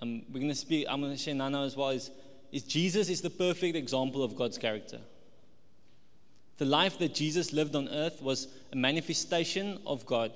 Um, 0.00 0.22
we're 0.28 0.40
going 0.40 0.48
to 0.48 0.56
speak, 0.56 0.86
I'm 0.88 1.00
going 1.00 1.12
to 1.12 1.18
share 1.18 1.34
Nana 1.34 1.62
as 1.62 1.76
well. 1.76 1.90
Is, 1.90 2.10
is 2.50 2.62
Jesus 2.62 3.08
is 3.08 3.20
the 3.20 3.30
perfect 3.30 3.76
example 3.76 4.24
of 4.24 4.34
God's 4.34 4.58
character. 4.58 4.98
The 6.56 6.64
life 6.64 6.98
that 6.98 7.14
Jesus 7.14 7.52
lived 7.52 7.76
on 7.76 7.88
earth 7.88 8.20
was 8.20 8.48
a 8.72 8.76
manifestation 8.76 9.78
of 9.86 10.04
God. 10.04 10.32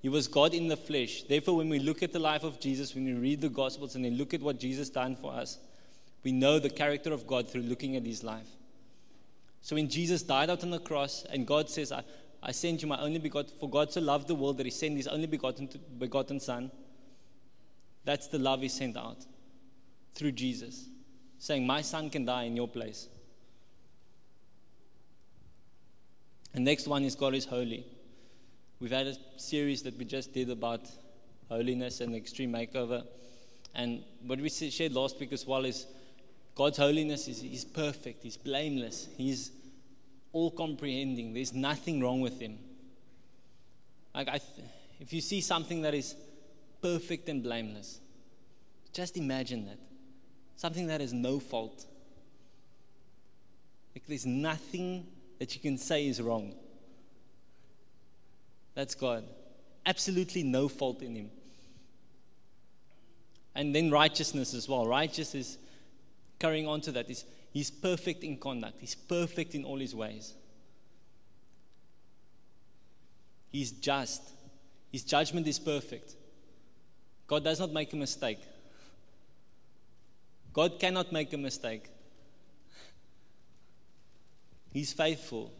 He 0.00 0.08
was 0.08 0.28
God 0.28 0.54
in 0.54 0.68
the 0.68 0.76
flesh. 0.76 1.22
Therefore, 1.24 1.56
when 1.56 1.68
we 1.68 1.78
look 1.78 2.02
at 2.02 2.12
the 2.12 2.18
life 2.18 2.44
of 2.44 2.60
Jesus, 2.60 2.94
when 2.94 3.04
we 3.04 3.14
read 3.14 3.40
the 3.40 3.48
Gospels 3.48 3.94
and 3.94 4.04
then 4.04 4.16
look 4.16 4.34
at 4.34 4.40
what 4.40 4.58
Jesus 4.58 4.90
done 4.90 5.16
for 5.16 5.32
us, 5.32 5.58
we 6.24 6.32
know 6.32 6.58
the 6.58 6.70
character 6.70 7.12
of 7.12 7.26
God 7.26 7.48
through 7.48 7.62
looking 7.62 7.96
at 7.96 8.04
his 8.04 8.22
life. 8.22 8.46
So 9.62 9.76
when 9.76 9.88
Jesus 9.88 10.22
died 10.22 10.50
out 10.50 10.64
on 10.64 10.70
the 10.70 10.80
cross 10.80 11.24
and 11.30 11.46
God 11.46 11.70
says, 11.70 11.92
I, 11.92 12.02
I 12.42 12.50
sent 12.50 12.82
you 12.82 12.88
my 12.88 13.00
only 13.00 13.20
begotten, 13.20 13.56
for 13.58 13.70
God 13.70 13.92
so 13.92 14.00
loved 14.00 14.26
the 14.26 14.34
world 14.34 14.58
that 14.58 14.66
he 14.66 14.70
sent 14.70 14.96
his 14.96 15.06
only 15.06 15.28
begotten, 15.28 15.68
begotten 15.98 16.40
Son, 16.40 16.70
that's 18.04 18.26
the 18.26 18.38
love 18.38 18.60
he 18.60 18.68
sent 18.68 18.96
out 18.96 19.18
through 20.14 20.32
Jesus, 20.32 20.88
saying, 21.38 21.64
My 21.64 21.80
son 21.80 22.10
can 22.10 22.24
die 22.24 22.42
in 22.42 22.56
your 22.56 22.66
place. 22.66 23.08
The 26.52 26.60
next 26.60 26.88
one 26.88 27.04
is 27.04 27.14
God 27.14 27.34
is 27.34 27.44
holy. 27.44 27.86
We've 28.80 28.90
had 28.90 29.06
a 29.06 29.16
series 29.36 29.84
that 29.84 29.96
we 29.96 30.04
just 30.04 30.34
did 30.34 30.50
about 30.50 30.80
holiness 31.48 32.00
and 32.00 32.14
extreme 32.16 32.52
makeover. 32.52 33.04
And 33.74 34.02
what 34.26 34.40
we 34.40 34.48
shared 34.48 34.92
last 34.92 35.20
week 35.20 35.32
as 35.32 35.46
well 35.46 35.64
is 35.64 35.86
God's 36.54 36.78
holiness 36.78 37.28
is 37.28 37.40
He's 37.40 37.64
perfect, 37.64 38.22
He's 38.22 38.36
blameless, 38.36 39.08
He's 39.16 39.50
all 40.32 40.50
comprehending. 40.50 41.34
There's 41.34 41.52
nothing 41.52 42.00
wrong 42.00 42.20
with 42.20 42.40
Him. 42.40 42.58
Like 44.14 44.30
th- 44.30 44.42
if 45.00 45.12
you 45.12 45.20
see 45.20 45.40
something 45.40 45.82
that 45.82 45.94
is 45.94 46.14
perfect 46.80 47.28
and 47.28 47.42
blameless, 47.42 48.00
just 48.92 49.16
imagine 49.16 49.66
that. 49.66 49.78
Something 50.56 50.86
that 50.88 51.00
has 51.00 51.12
no 51.12 51.40
fault. 51.40 51.86
Like 53.94 54.06
there's 54.06 54.26
nothing 54.26 55.06
that 55.38 55.54
you 55.54 55.60
can 55.60 55.78
say 55.78 56.06
is 56.06 56.20
wrong. 56.20 56.54
That's 58.74 58.94
God. 58.94 59.24
Absolutely 59.84 60.42
no 60.42 60.68
fault 60.68 61.02
in 61.02 61.16
Him. 61.16 61.30
And 63.54 63.74
then 63.74 63.90
righteousness 63.90 64.54
as 64.54 64.68
well. 64.68 64.86
Righteousness 64.86 65.34
is 65.34 65.58
carrying 66.42 66.66
on 66.66 66.80
to 66.80 66.90
that 66.90 67.08
is 67.08 67.24
he's 67.52 67.70
perfect 67.70 68.24
in 68.24 68.36
conduct, 68.36 68.80
he's 68.80 68.96
perfect 68.96 69.54
in 69.54 69.64
all 69.64 69.78
his 69.78 69.94
ways. 69.94 70.34
He's 73.52 73.70
just, 73.70 74.22
his 74.90 75.04
judgment 75.04 75.46
is 75.46 75.58
perfect. 75.58 76.16
God 77.28 77.44
does 77.44 77.60
not 77.60 77.72
make 77.72 77.92
a 77.92 77.96
mistake. 77.96 78.40
God 80.52 80.80
cannot 80.80 81.12
make 81.12 81.32
a 81.32 81.38
mistake. 81.38 81.88
He's 84.72 84.92
faithful. 84.92 85.52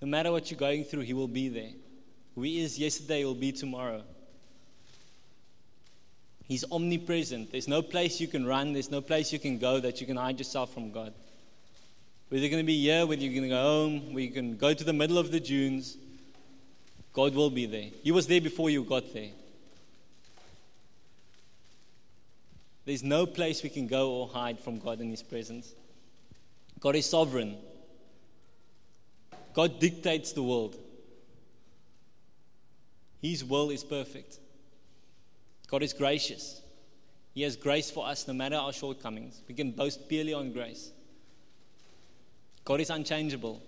No 0.00 0.06
matter 0.06 0.30
what 0.30 0.50
you're 0.50 0.60
going 0.60 0.84
through, 0.84 1.02
He 1.02 1.14
will 1.14 1.28
be 1.28 1.48
there. 1.48 1.72
Who 2.34 2.42
He 2.42 2.60
is 2.60 2.78
yesterday, 2.78 3.24
will 3.24 3.34
be 3.34 3.52
tomorrow. 3.52 4.04
He's 6.48 6.64
omnipresent. 6.72 7.52
There's 7.52 7.68
no 7.68 7.82
place 7.82 8.20
you 8.20 8.26
can 8.26 8.46
run, 8.46 8.72
there's 8.72 8.90
no 8.90 9.02
place 9.02 9.32
you 9.32 9.38
can 9.38 9.58
go 9.58 9.78
that 9.80 10.00
you 10.00 10.06
can 10.06 10.16
hide 10.16 10.38
yourself 10.38 10.72
from 10.72 10.90
God. 10.90 11.12
Whether 12.30 12.42
you're 12.42 12.50
going 12.50 12.62
to 12.62 12.66
be 12.66 12.80
here, 12.80 13.06
whether 13.06 13.20
you're 13.22 13.32
going 13.32 13.44
to 13.44 13.48
go 13.50 13.62
home, 13.62 14.14
whether 14.14 14.20
you 14.20 14.30
can 14.30 14.56
go 14.56 14.72
to 14.72 14.82
the 14.82 14.94
middle 14.94 15.18
of 15.18 15.30
the 15.30 15.40
dunes, 15.40 15.98
God 17.12 17.34
will 17.34 17.50
be 17.50 17.66
there. 17.66 17.90
He 18.02 18.12
was 18.12 18.26
there 18.26 18.40
before 18.40 18.70
you 18.70 18.82
got 18.82 19.12
there. 19.12 19.28
There's 22.86 23.02
no 23.02 23.26
place 23.26 23.62
we 23.62 23.68
can 23.68 23.86
go 23.86 24.12
or 24.12 24.28
hide 24.28 24.58
from 24.58 24.78
God 24.78 25.00
in 25.00 25.10
His 25.10 25.22
presence. 25.22 25.74
God 26.80 26.96
is 26.96 27.04
sovereign. 27.04 27.56
God 29.52 29.78
dictates 29.78 30.32
the 30.32 30.42
world. 30.42 30.76
His 33.20 33.44
will 33.44 33.68
is 33.68 33.84
perfect. 33.84 34.38
God 35.68 35.82
is 35.82 35.92
gracious. 35.92 36.62
He 37.34 37.42
has 37.42 37.54
grace 37.54 37.90
for 37.90 38.06
us 38.06 38.26
no 38.26 38.34
matter 38.34 38.56
our 38.56 38.72
shortcomings. 38.72 39.42
We 39.46 39.54
can 39.54 39.70
boast 39.70 40.08
purely 40.08 40.34
on 40.34 40.52
grace. 40.52 40.90
God 42.64 42.80
is 42.80 42.90
unchangeable. 42.90 43.62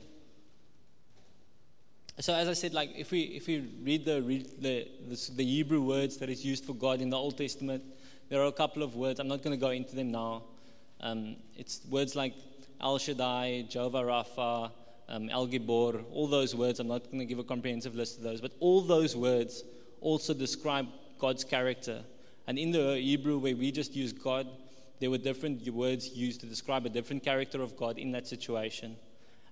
So, 2.18 2.34
as 2.34 2.48
I 2.48 2.52
said, 2.54 2.74
like 2.74 2.90
if 2.96 3.12
we 3.12 3.20
if 3.20 3.46
we 3.46 3.60
read 3.82 4.04
the 4.04 4.20
the, 4.20 4.88
the, 5.08 5.30
the 5.36 5.44
Hebrew 5.44 5.82
words 5.82 6.16
that 6.18 6.28
is 6.28 6.44
used 6.44 6.64
for 6.64 6.74
God 6.74 7.00
in 7.00 7.10
the 7.10 7.16
Old 7.16 7.38
Testament, 7.38 7.82
there 8.28 8.42
are 8.42 8.46
a 8.46 8.52
couple 8.52 8.82
of 8.82 8.94
words. 8.94 9.20
I'm 9.20 9.28
not 9.28 9.42
going 9.42 9.56
to 9.58 9.60
go 9.60 9.70
into 9.70 9.94
them 9.94 10.10
now. 10.10 10.42
Um, 11.00 11.36
it's 11.56 11.80
words 11.88 12.14
like 12.14 12.34
El 12.80 12.98
Shaddai, 12.98 13.66
Jehovah 13.70 14.02
Rapha, 14.02 14.70
um, 15.08 15.30
El 15.30 15.48
Gibor, 15.48 16.04
all 16.12 16.26
those 16.26 16.54
words. 16.54 16.78
I'm 16.80 16.88
not 16.88 17.04
going 17.04 17.20
to 17.20 17.24
give 17.24 17.38
a 17.38 17.44
comprehensive 17.44 17.94
list 17.94 18.18
of 18.18 18.24
those, 18.24 18.40
but 18.40 18.52
all 18.60 18.80
those 18.80 19.16
words 19.16 19.64
also 20.00 20.34
describe 20.34 20.86
God's 21.20 21.44
character. 21.44 22.02
And 22.46 22.58
in 22.58 22.72
the 22.72 22.96
Hebrew, 22.96 23.38
where 23.38 23.54
we 23.54 23.70
just 23.70 23.94
use 23.94 24.12
God, 24.12 24.48
there 24.98 25.10
were 25.10 25.18
different 25.18 25.66
words 25.68 26.10
used 26.10 26.40
to 26.40 26.46
describe 26.46 26.86
a 26.86 26.88
different 26.88 27.22
character 27.22 27.62
of 27.62 27.76
God 27.76 27.98
in 27.98 28.12
that 28.12 28.26
situation. 28.26 28.96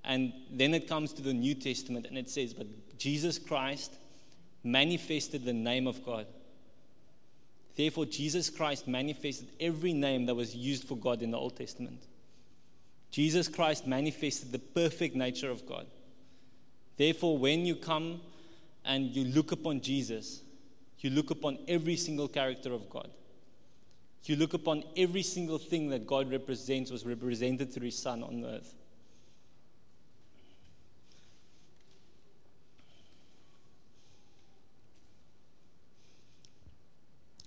And 0.04 0.32
then 0.50 0.74
it 0.74 0.88
comes 0.88 1.12
to 1.14 1.22
the 1.22 1.32
New 1.32 1.54
Testament 1.54 2.06
and 2.06 2.18
it 2.18 2.28
says, 2.28 2.54
But 2.54 2.66
Jesus 2.98 3.38
Christ 3.38 3.94
manifested 4.64 5.44
the 5.44 5.52
name 5.52 5.86
of 5.86 6.04
God. 6.04 6.26
Therefore, 7.76 8.06
Jesus 8.06 8.50
Christ 8.50 8.88
manifested 8.88 9.48
every 9.60 9.92
name 9.92 10.26
that 10.26 10.34
was 10.34 10.54
used 10.54 10.84
for 10.84 10.96
God 10.96 11.22
in 11.22 11.30
the 11.30 11.38
Old 11.38 11.56
Testament. 11.56 12.02
Jesus 13.10 13.48
Christ 13.48 13.86
manifested 13.86 14.50
the 14.50 14.58
perfect 14.58 15.14
nature 15.14 15.50
of 15.50 15.66
God. 15.66 15.86
Therefore, 16.96 17.38
when 17.38 17.64
you 17.64 17.76
come 17.76 18.20
and 18.84 19.06
you 19.06 19.24
look 19.24 19.52
upon 19.52 19.80
Jesus, 19.80 20.42
you 21.00 21.10
look 21.10 21.30
upon 21.30 21.58
every 21.68 21.96
single 21.96 22.28
character 22.28 22.72
of 22.72 22.90
God. 22.90 23.10
You 24.24 24.36
look 24.36 24.52
upon 24.52 24.84
every 24.94 25.22
single 25.22 25.58
thing 25.58 25.88
that 25.88 26.06
God 26.06 26.30
represents 26.30 26.90
was 26.90 27.06
represented 27.06 27.72
through 27.72 27.86
His 27.86 27.98
Son 27.98 28.22
on 28.22 28.44
earth. 28.44 28.74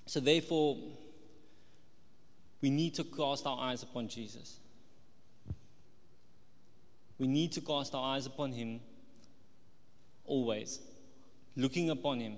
So, 0.07 0.19
therefore, 0.19 0.77
we 2.61 2.71
need 2.71 2.95
to 2.95 3.03
cast 3.03 3.45
our 3.45 3.59
eyes 3.59 3.83
upon 3.83 4.07
Jesus. 4.07 4.57
We 7.19 7.27
need 7.27 7.51
to 7.51 7.61
cast 7.61 7.93
our 7.93 8.15
eyes 8.15 8.25
upon 8.25 8.53
Him 8.53 8.79
always, 10.25 10.79
looking 11.55 11.91
upon 11.91 12.19
Him 12.19 12.37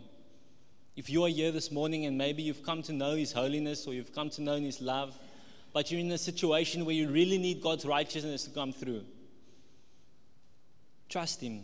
if 0.96 1.10
you 1.10 1.24
are 1.26 1.30
here 1.30 1.52
this 1.52 1.72
morning 1.72 2.06
and 2.06 2.18
maybe 2.18 2.44
you've 2.44 2.64
come 2.64 2.84
to 2.84 2.94
know 2.94 3.16
His 3.16 3.32
holiness 3.32 3.88
or 3.88 3.94
you've 3.94 4.14
come 4.14 4.30
to 4.32 4.42
know 4.42 4.60
His 4.60 4.82
love, 4.82 5.18
but 5.74 5.90
you're 5.90 6.00
in 6.00 6.12
a 6.12 6.18
situation 6.18 6.86
where 6.86 6.94
you 6.94 7.10
really 7.10 7.38
need 7.38 7.62
God's 7.62 7.86
righteousness 7.86 8.44
to 8.44 8.52
come 8.52 8.72
through, 8.72 9.04
trust 11.10 11.42
Him. 11.42 11.64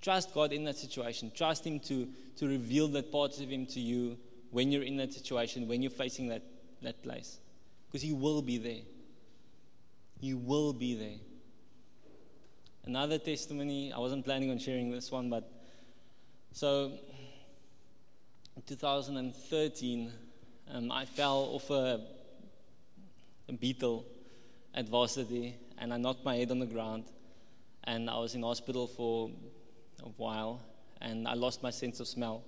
Trust 0.00 0.32
God 0.32 0.52
in 0.52 0.64
that 0.64 0.76
situation. 0.76 1.32
Trust 1.34 1.66
Him 1.66 1.80
to, 1.80 2.08
to 2.36 2.46
reveal 2.46 2.88
that 2.88 3.12
parts 3.12 3.40
of 3.40 3.50
Him 3.50 3.66
to 3.66 3.80
you 3.80 4.16
when 4.50 4.72
you're 4.72 4.84
in 4.84 4.96
that 4.96 5.12
situation, 5.12 5.68
when 5.68 5.82
you're 5.82 5.90
facing 5.90 6.28
that, 6.28 6.42
that 6.82 7.02
place. 7.02 7.38
Because 7.88 8.02
He 8.02 8.12
will 8.12 8.40
be 8.40 8.58
there. 8.58 8.82
He 10.20 10.34
will 10.34 10.72
be 10.72 10.94
there. 10.94 11.18
Another 12.84 13.18
testimony, 13.18 13.92
I 13.92 13.98
wasn't 13.98 14.24
planning 14.24 14.50
on 14.50 14.58
sharing 14.58 14.90
this 14.90 15.10
one, 15.10 15.28
but 15.28 15.50
so 16.52 16.92
in 18.58 18.76
2013, 18.76 20.12
um, 20.72 20.90
I 20.90 21.04
fell 21.04 21.48
off 21.54 21.70
a, 21.70 22.00
a 23.48 23.52
beetle 23.52 24.04
at 24.74 24.88
varsity 24.88 25.54
and 25.78 25.94
I 25.94 25.96
knocked 25.96 26.24
my 26.24 26.34
head 26.34 26.50
on 26.50 26.58
the 26.58 26.66
ground. 26.66 27.04
And 27.84 28.10
I 28.10 28.18
was 28.18 28.34
in 28.34 28.42
hospital 28.42 28.88
for 28.88 29.30
a 30.02 30.08
while 30.16 30.60
and 31.00 31.28
I 31.28 31.34
lost 31.34 31.62
my 31.62 31.70
sense 31.70 32.00
of 32.00 32.08
smell. 32.08 32.42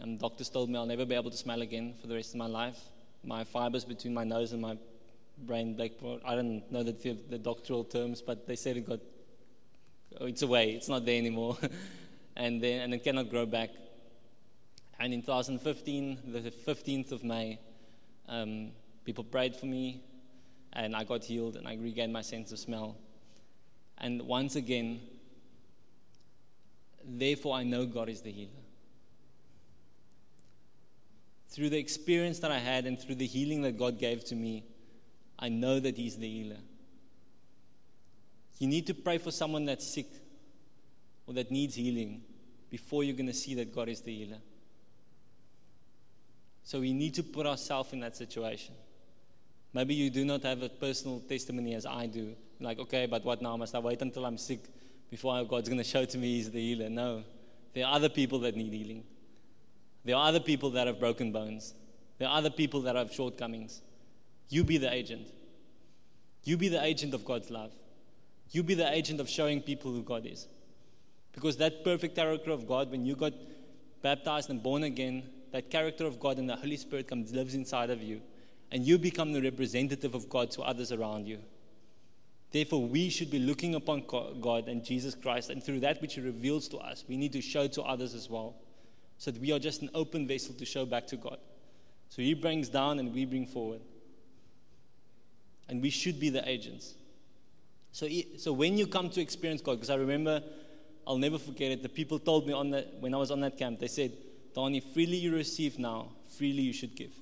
And 0.00 0.20
doctors 0.20 0.50
told 0.50 0.68
me 0.68 0.76
I'll 0.76 0.84
never 0.84 1.06
be 1.06 1.14
able 1.14 1.30
to 1.30 1.36
smell 1.36 1.62
again 1.62 1.94
for 1.98 2.08
the 2.08 2.14
rest 2.14 2.34
of 2.34 2.36
my 2.36 2.46
life. 2.46 2.78
My 3.24 3.44
fibers 3.44 3.86
between 3.86 4.12
my 4.12 4.24
nose 4.24 4.52
and 4.52 4.60
my 4.60 4.76
brain 5.38 5.74
black. 5.76 5.92
I 6.26 6.34
don't 6.34 6.70
know 6.70 6.82
the, 6.82 7.16
the 7.30 7.38
doctoral 7.38 7.84
terms, 7.84 8.20
but 8.20 8.46
they 8.46 8.56
said 8.56 8.76
it 8.76 8.86
got, 8.86 9.00
oh, 10.20 10.26
it's 10.26 10.42
away, 10.42 10.72
it's 10.72 10.90
not 10.90 11.06
there 11.06 11.16
anymore. 11.16 11.56
and, 12.36 12.62
then, 12.62 12.82
and 12.82 12.92
it 12.92 13.02
cannot 13.02 13.30
grow 13.30 13.46
back. 13.46 13.70
And 14.98 15.12
in 15.12 15.22
2015, 15.22 16.18
the 16.32 16.50
15th 16.50 17.12
of 17.12 17.22
May, 17.22 17.58
um, 18.28 18.70
people 19.04 19.24
prayed 19.24 19.54
for 19.54 19.66
me, 19.66 20.02
and 20.72 20.96
I 20.96 21.04
got 21.04 21.24
healed, 21.24 21.56
and 21.56 21.68
I 21.68 21.74
regained 21.74 22.12
my 22.12 22.22
sense 22.22 22.50
of 22.52 22.58
smell. 22.58 22.96
And 23.98 24.22
once 24.22 24.56
again, 24.56 25.00
therefore, 27.04 27.56
I 27.56 27.62
know 27.62 27.86
God 27.86 28.08
is 28.08 28.22
the 28.22 28.30
healer. 28.30 28.50
Through 31.48 31.70
the 31.70 31.78
experience 31.78 32.38
that 32.40 32.50
I 32.50 32.58
had 32.58 32.86
and 32.86 33.00
through 33.00 33.14
the 33.14 33.26
healing 33.26 33.62
that 33.62 33.78
God 33.78 33.98
gave 33.98 34.24
to 34.24 34.34
me, 34.34 34.64
I 35.38 35.48
know 35.48 35.78
that 35.78 35.96
He's 35.96 36.16
the 36.16 36.28
healer. 36.28 36.60
You 38.58 38.68
need 38.68 38.86
to 38.86 38.94
pray 38.94 39.18
for 39.18 39.30
someone 39.30 39.66
that's 39.66 39.86
sick 39.86 40.08
or 41.26 41.34
that 41.34 41.50
needs 41.50 41.74
healing 41.74 42.22
before 42.70 43.04
you're 43.04 43.16
going 43.16 43.26
to 43.26 43.34
see 43.34 43.54
that 43.54 43.74
God 43.74 43.88
is 43.88 44.00
the 44.00 44.14
healer. 44.14 44.38
So 46.66 46.80
we 46.80 46.92
need 46.92 47.14
to 47.14 47.22
put 47.22 47.46
ourselves 47.46 47.92
in 47.92 48.00
that 48.00 48.16
situation. 48.16 48.74
Maybe 49.72 49.94
you 49.94 50.10
do 50.10 50.24
not 50.24 50.42
have 50.42 50.64
a 50.64 50.68
personal 50.68 51.20
testimony 51.20 51.74
as 51.76 51.86
I 51.86 52.06
do. 52.06 52.34
Like, 52.58 52.80
okay, 52.80 53.06
but 53.06 53.24
what 53.24 53.40
now? 53.40 53.56
Must 53.56 53.72
I 53.72 53.78
wait 53.78 54.02
until 54.02 54.26
I'm 54.26 54.36
sick 54.36 54.64
before 55.08 55.44
God's 55.44 55.68
going 55.68 55.78
to 55.78 55.84
show 55.84 56.04
to 56.04 56.18
me 56.18 56.34
He's 56.34 56.50
the 56.50 56.58
healer? 56.58 56.90
No. 56.90 57.22
There 57.72 57.86
are 57.86 57.94
other 57.94 58.08
people 58.08 58.40
that 58.40 58.56
need 58.56 58.72
healing. 58.72 59.04
There 60.04 60.16
are 60.16 60.26
other 60.26 60.40
people 60.40 60.70
that 60.70 60.88
have 60.88 60.98
broken 60.98 61.30
bones. 61.30 61.72
There 62.18 62.26
are 62.26 62.36
other 62.36 62.50
people 62.50 62.80
that 62.80 62.96
have 62.96 63.12
shortcomings. 63.12 63.80
You 64.48 64.64
be 64.64 64.76
the 64.76 64.92
agent. 64.92 65.28
You 66.42 66.56
be 66.56 66.68
the 66.68 66.84
agent 66.84 67.14
of 67.14 67.24
God's 67.24 67.48
love. 67.48 67.70
You 68.50 68.64
be 68.64 68.74
the 68.74 68.92
agent 68.92 69.20
of 69.20 69.30
showing 69.30 69.62
people 69.62 69.92
who 69.92 70.02
God 70.02 70.26
is. 70.26 70.48
Because 71.30 71.58
that 71.58 71.84
perfect 71.84 72.16
character 72.16 72.50
of 72.50 72.66
God, 72.66 72.90
when 72.90 73.06
you 73.06 73.14
got 73.14 73.34
baptized 74.02 74.50
and 74.50 74.60
born 74.60 74.82
again, 74.82 75.22
that 75.56 75.70
character 75.70 76.04
of 76.04 76.20
God 76.20 76.38
and 76.38 76.46
the 76.46 76.54
Holy 76.54 76.76
Spirit 76.76 77.08
comes 77.08 77.32
lives 77.32 77.54
inside 77.54 77.88
of 77.88 78.02
you, 78.02 78.20
and 78.70 78.84
you 78.84 78.98
become 78.98 79.32
the 79.32 79.40
representative 79.40 80.14
of 80.14 80.28
God 80.28 80.50
to 80.50 80.60
others 80.60 80.92
around 80.92 81.26
you. 81.26 81.38
Therefore, 82.52 82.86
we 82.86 83.08
should 83.08 83.30
be 83.30 83.38
looking 83.38 83.74
upon 83.74 84.02
God 84.38 84.68
and 84.68 84.84
Jesus 84.84 85.14
Christ, 85.14 85.48
and 85.48 85.64
through 85.64 85.80
that 85.80 86.02
which 86.02 86.16
He 86.16 86.20
reveals 86.20 86.68
to 86.68 86.76
us, 86.76 87.06
we 87.08 87.16
need 87.16 87.32
to 87.32 87.40
show 87.40 87.68
to 87.68 87.82
others 87.84 88.12
as 88.12 88.28
well, 88.28 88.54
so 89.16 89.30
that 89.30 89.40
we 89.40 89.50
are 89.50 89.58
just 89.58 89.80
an 89.80 89.88
open 89.94 90.28
vessel 90.28 90.54
to 90.56 90.66
show 90.66 90.84
back 90.84 91.06
to 91.06 91.16
God. 91.16 91.38
So 92.10 92.20
He 92.20 92.34
brings 92.34 92.68
down 92.68 92.98
and 92.98 93.14
we 93.14 93.24
bring 93.24 93.46
forward. 93.46 93.80
And 95.70 95.80
we 95.80 95.88
should 95.88 96.20
be 96.20 96.28
the 96.28 96.46
agents. 96.46 96.96
So, 97.92 98.06
so 98.36 98.52
when 98.52 98.76
you 98.76 98.86
come 98.86 99.08
to 99.08 99.22
experience 99.22 99.62
God, 99.62 99.76
because 99.76 99.88
I 99.88 99.94
remember, 99.94 100.42
I'll 101.06 101.16
never 101.16 101.38
forget 101.38 101.72
it, 101.72 101.82
the 101.82 101.88
people 101.88 102.18
told 102.18 102.46
me 102.46 102.52
on 102.52 102.68
that, 102.72 103.00
when 103.00 103.14
I 103.14 103.16
was 103.16 103.30
on 103.30 103.40
that 103.40 103.56
camp, 103.56 103.78
they 103.78 103.88
said, 103.88 104.12
Donnie, 104.56 104.80
freely 104.80 105.18
you 105.18 105.34
receive 105.34 105.78
now, 105.78 106.08
freely 106.38 106.62
you 106.62 106.72
should 106.72 106.96
give. 106.96 107.12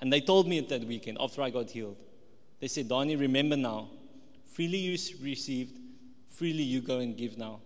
And 0.00 0.12
they 0.12 0.20
told 0.20 0.46
me 0.46 0.60
that 0.60 0.84
weekend 0.84 1.18
after 1.20 1.42
I 1.42 1.50
got 1.50 1.70
healed. 1.70 1.96
They 2.60 2.68
said, 2.68 2.88
Donnie, 2.88 3.16
remember 3.16 3.56
now, 3.56 3.88
freely 4.46 4.78
you 4.78 4.92
received, 5.20 5.76
freely 6.28 6.62
you 6.62 6.80
go 6.80 7.00
and 7.00 7.16
give 7.16 7.36
now. 7.36 7.58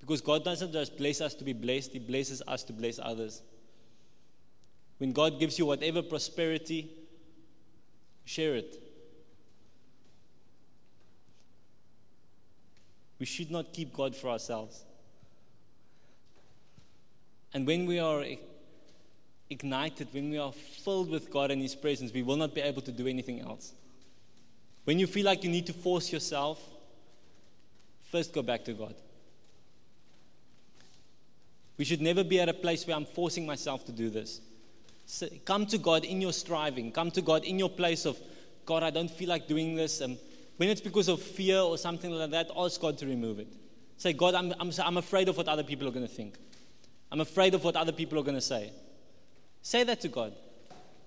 Because 0.00 0.20
God 0.20 0.44
doesn't 0.44 0.70
just 0.70 0.98
bless 0.98 1.22
us 1.22 1.32
to 1.36 1.42
be 1.44 1.54
blessed, 1.54 1.92
He 1.92 1.98
blesses 1.98 2.42
us 2.46 2.62
to 2.64 2.74
bless 2.74 2.98
others. 2.98 3.40
When 4.98 5.12
God 5.12 5.40
gives 5.40 5.58
you 5.58 5.64
whatever 5.64 6.02
prosperity, 6.02 6.90
share 8.26 8.56
it. 8.56 8.76
We 13.18 13.24
should 13.24 13.50
not 13.50 13.72
keep 13.72 13.94
God 13.94 14.14
for 14.14 14.28
ourselves. 14.28 14.84
And 17.52 17.66
when 17.66 17.86
we 17.86 17.98
are 17.98 18.24
ignited, 19.48 20.08
when 20.12 20.30
we 20.30 20.38
are 20.38 20.52
filled 20.52 21.10
with 21.10 21.30
God 21.30 21.50
and 21.50 21.60
His 21.60 21.74
presence, 21.74 22.12
we 22.12 22.22
will 22.22 22.36
not 22.36 22.54
be 22.54 22.60
able 22.60 22.82
to 22.82 22.92
do 22.92 23.06
anything 23.06 23.40
else. 23.40 23.72
When 24.84 24.98
you 24.98 25.06
feel 25.06 25.26
like 25.26 25.44
you 25.44 25.50
need 25.50 25.66
to 25.66 25.72
force 25.72 26.12
yourself, 26.12 26.60
first 28.10 28.32
go 28.32 28.42
back 28.42 28.64
to 28.64 28.72
God. 28.72 28.94
We 31.76 31.84
should 31.84 32.00
never 32.00 32.22
be 32.22 32.40
at 32.40 32.48
a 32.48 32.54
place 32.54 32.86
where 32.86 32.96
I'm 32.96 33.06
forcing 33.06 33.46
myself 33.46 33.84
to 33.86 33.92
do 33.92 34.10
this. 34.10 34.40
So 35.06 35.28
come 35.44 35.66
to 35.66 35.78
God 35.78 36.04
in 36.04 36.20
your 36.20 36.32
striving. 36.32 36.92
Come 36.92 37.10
to 37.12 37.22
God 37.22 37.44
in 37.44 37.58
your 37.58 37.70
place 37.70 38.04
of, 38.04 38.18
God, 38.66 38.82
I 38.82 38.90
don't 38.90 39.10
feel 39.10 39.28
like 39.28 39.48
doing 39.48 39.74
this. 39.74 40.00
And 40.00 40.18
when 40.56 40.68
it's 40.68 40.80
because 40.80 41.08
of 41.08 41.20
fear 41.22 41.58
or 41.58 41.78
something 41.78 42.10
like 42.10 42.30
that, 42.30 42.50
ask 42.56 42.80
God 42.80 42.98
to 42.98 43.06
remove 43.06 43.38
it. 43.38 43.48
Say, 43.96 44.12
God, 44.12 44.34
I'm, 44.34 44.54
I'm, 44.60 44.70
I'm 44.84 44.96
afraid 44.98 45.28
of 45.28 45.36
what 45.36 45.48
other 45.48 45.64
people 45.64 45.88
are 45.88 45.90
going 45.90 46.06
to 46.06 46.12
think. 46.12 46.36
I'm 47.12 47.20
afraid 47.20 47.54
of 47.54 47.64
what 47.64 47.76
other 47.76 47.92
people 47.92 48.18
are 48.18 48.22
going 48.22 48.36
to 48.36 48.40
say. 48.40 48.72
Say 49.62 49.84
that 49.84 50.00
to 50.02 50.08
God. 50.08 50.32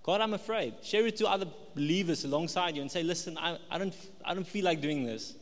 God, 0.04 0.20
I'm 0.20 0.34
afraid. 0.34 0.76
Share 0.84 1.08
it 1.08 1.16
to 1.18 1.28
other 1.28 1.48
believers 1.76 2.26
alongside 2.26 2.76
you 2.76 2.82
and 2.82 2.92
say, 2.92 3.04
listen, 3.04 3.38
I, 3.38 3.58
I, 3.72 3.78
don't, 3.78 3.96
I 4.26 4.34
don't 4.34 4.48
feel 4.48 4.66
like 4.66 4.82
doing 4.82 5.06
this. 5.06 5.34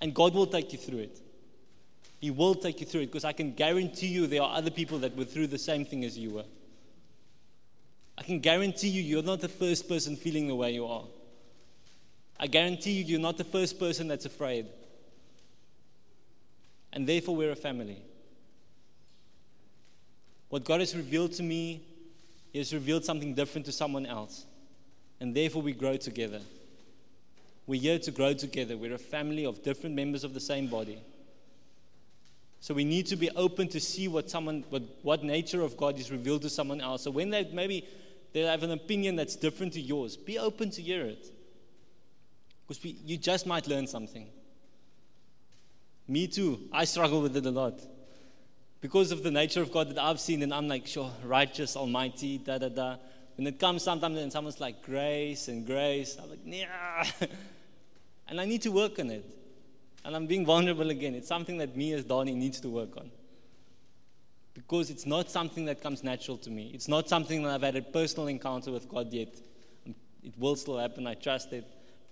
And 0.00 0.14
God 0.14 0.34
will 0.34 0.46
take 0.46 0.72
you 0.72 0.78
through 0.78 0.98
it. 0.98 1.18
He 2.20 2.30
will 2.30 2.54
take 2.54 2.80
you 2.80 2.86
through 2.86 3.02
it 3.02 3.06
because 3.06 3.24
I 3.24 3.32
can 3.32 3.52
guarantee 3.52 4.08
you 4.08 4.26
there 4.26 4.42
are 4.42 4.56
other 4.56 4.70
people 4.70 4.98
that 4.98 5.16
were 5.16 5.24
through 5.24 5.46
the 5.46 5.58
same 5.58 5.86
thing 5.86 6.04
as 6.04 6.18
you 6.18 6.30
were. 6.30 6.44
I 8.18 8.22
can 8.22 8.40
guarantee 8.40 8.88
you 8.88 9.02
you're 9.02 9.22
not 9.22 9.40
the 9.40 9.48
first 9.48 9.88
person 9.88 10.16
feeling 10.16 10.48
the 10.48 10.54
way 10.54 10.72
you 10.72 10.86
are. 10.86 11.04
I 12.38 12.46
guarantee 12.46 12.92
you 12.92 13.04
you're 13.04 13.20
not 13.20 13.36
the 13.38 13.44
first 13.44 13.78
person 13.78 14.08
that's 14.08 14.26
afraid. 14.26 14.66
And 16.92 17.06
therefore, 17.06 17.36
we're 17.36 17.52
a 17.52 17.56
family. 17.56 18.02
What 20.56 20.64
God 20.64 20.80
has 20.80 20.96
revealed 20.96 21.32
to 21.32 21.42
me, 21.42 21.82
He 22.50 22.56
has 22.56 22.72
revealed 22.72 23.04
something 23.04 23.34
different 23.34 23.66
to 23.66 23.72
someone 23.72 24.06
else. 24.06 24.46
And 25.20 25.34
therefore, 25.34 25.60
we 25.60 25.74
grow 25.74 25.98
together. 25.98 26.40
We're 27.66 27.78
here 27.78 27.98
to 27.98 28.10
grow 28.10 28.32
together. 28.32 28.74
We're 28.74 28.94
a 28.94 28.98
family 28.98 29.44
of 29.44 29.62
different 29.62 29.94
members 29.94 30.24
of 30.24 30.32
the 30.32 30.40
same 30.40 30.68
body. 30.68 31.02
So 32.60 32.72
we 32.72 32.84
need 32.86 33.04
to 33.08 33.16
be 33.16 33.28
open 33.32 33.68
to 33.68 33.78
see 33.78 34.08
what 34.08 34.30
someone, 34.30 34.64
what, 34.70 34.82
what 35.02 35.22
nature 35.22 35.60
of 35.60 35.76
God 35.76 35.98
is 35.98 36.10
revealed 36.10 36.40
to 36.40 36.48
someone 36.48 36.80
else. 36.80 37.02
So 37.02 37.10
when 37.10 37.28
they 37.28 37.44
maybe 37.52 37.86
they 38.32 38.40
have 38.40 38.62
an 38.62 38.70
opinion 38.70 39.14
that's 39.14 39.36
different 39.36 39.74
to 39.74 39.80
yours, 39.82 40.16
be 40.16 40.38
open 40.38 40.70
to 40.70 40.80
hear 40.80 41.04
it. 41.04 41.26
Because 42.66 42.82
you 42.82 43.18
just 43.18 43.46
might 43.46 43.66
learn 43.68 43.86
something. 43.86 44.26
Me 46.08 46.26
too. 46.26 46.60
I 46.72 46.86
struggle 46.86 47.20
with 47.20 47.36
it 47.36 47.44
a 47.44 47.50
lot 47.50 47.78
because 48.80 49.12
of 49.12 49.22
the 49.22 49.30
nature 49.30 49.62
of 49.62 49.72
God 49.72 49.90
that 49.90 49.98
I've 49.98 50.20
seen, 50.20 50.42
and 50.42 50.52
I'm 50.52 50.68
like, 50.68 50.86
sure, 50.86 51.10
righteous, 51.24 51.76
almighty, 51.76 52.38
da 52.38 52.58
da 52.58 52.68
da. 52.68 52.96
When 53.36 53.46
it 53.46 53.58
comes 53.58 53.82
sometimes 53.82 54.18
and 54.18 54.32
someone's 54.32 54.60
like 54.60 54.82
grace 54.82 55.48
and 55.48 55.66
grace, 55.66 56.16
I'm 56.20 56.30
like, 56.30 56.38
yeah. 56.44 57.04
and 58.28 58.40
I 58.40 58.44
need 58.44 58.62
to 58.62 58.70
work 58.70 58.98
on 58.98 59.10
it. 59.10 59.24
And 60.04 60.14
I'm 60.14 60.26
being 60.26 60.46
vulnerable 60.46 60.88
again. 60.90 61.14
It's 61.14 61.28
something 61.28 61.58
that 61.58 61.76
me 61.76 61.92
as 61.92 62.04
Donnie 62.04 62.34
needs 62.34 62.60
to 62.60 62.68
work 62.68 62.96
on. 62.96 63.10
Because 64.54 64.88
it's 64.88 65.04
not 65.04 65.30
something 65.30 65.66
that 65.66 65.82
comes 65.82 66.02
natural 66.02 66.38
to 66.38 66.50
me. 66.50 66.70
It's 66.72 66.88
not 66.88 67.08
something 67.08 67.42
that 67.42 67.50
I've 67.50 67.62
had 67.62 67.76
a 67.76 67.82
personal 67.82 68.28
encounter 68.28 68.70
with 68.70 68.88
God 68.88 69.12
yet. 69.12 69.34
Um, 69.86 69.94
it 70.22 70.32
will 70.38 70.56
still 70.56 70.78
happen, 70.78 71.06
I 71.06 71.14
trust 71.14 71.52
it. 71.52 71.64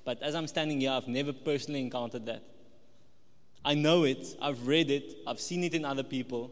But 0.04 0.22
as 0.22 0.34
I'm 0.34 0.46
standing 0.46 0.80
here, 0.80 0.90
I've 0.90 1.08
never 1.08 1.32
personally 1.32 1.80
encountered 1.80 2.26
that. 2.26 2.42
I 3.64 3.74
know 3.74 4.04
it, 4.04 4.36
I've 4.40 4.66
read 4.66 4.90
it, 4.90 5.14
I've 5.26 5.40
seen 5.40 5.64
it 5.64 5.74
in 5.74 5.84
other 5.84 6.02
people, 6.02 6.50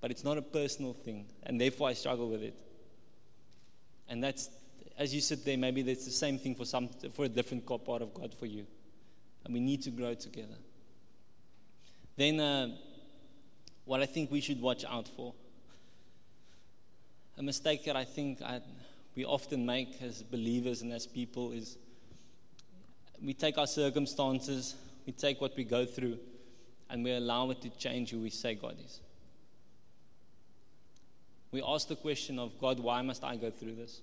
but 0.00 0.10
it's 0.10 0.24
not 0.24 0.38
a 0.38 0.42
personal 0.42 0.94
thing, 0.94 1.26
and 1.44 1.60
therefore 1.60 1.88
I 1.88 1.92
struggle 1.92 2.28
with 2.28 2.42
it. 2.42 2.54
And 4.08 4.22
that's, 4.22 4.50
as 4.98 5.14
you 5.14 5.20
sit 5.20 5.44
there, 5.44 5.56
maybe 5.56 5.82
that's 5.82 6.04
the 6.04 6.10
same 6.10 6.38
thing 6.38 6.54
for, 6.54 6.64
some, 6.64 6.88
for 7.12 7.24
a 7.24 7.28
different 7.28 7.66
part 7.66 8.02
of 8.02 8.12
God 8.12 8.34
for 8.34 8.46
you. 8.46 8.66
And 9.44 9.54
we 9.54 9.60
need 9.60 9.82
to 9.82 9.90
grow 9.90 10.14
together. 10.14 10.56
Then, 12.16 12.40
uh, 12.40 12.76
what 13.84 14.00
I 14.00 14.06
think 14.06 14.30
we 14.30 14.40
should 14.40 14.60
watch 14.60 14.84
out 14.84 15.08
for 15.08 15.34
a 17.38 17.42
mistake 17.42 17.84
that 17.86 17.96
I 17.96 18.04
think 18.04 18.42
I, 18.42 18.60
we 19.16 19.24
often 19.24 19.64
make 19.64 20.00
as 20.02 20.22
believers 20.22 20.82
and 20.82 20.92
as 20.92 21.06
people 21.06 21.52
is 21.52 21.78
we 23.22 23.34
take 23.34 23.56
our 23.58 23.66
circumstances 23.66 24.74
we 25.10 25.14
take 25.14 25.40
what 25.40 25.56
we 25.56 25.64
go 25.64 25.84
through 25.84 26.20
and 26.88 27.02
we 27.02 27.10
allow 27.10 27.50
it 27.50 27.60
to 27.60 27.68
change 27.70 28.10
who 28.10 28.20
we 28.20 28.30
say 28.30 28.54
God 28.54 28.76
is. 28.84 29.00
We 31.50 31.60
ask 31.66 31.88
the 31.88 31.96
question 31.96 32.38
of 32.38 32.56
God, 32.60 32.78
why 32.78 33.02
must 33.02 33.24
I 33.24 33.34
go 33.34 33.50
through 33.50 33.74
this? 33.74 34.02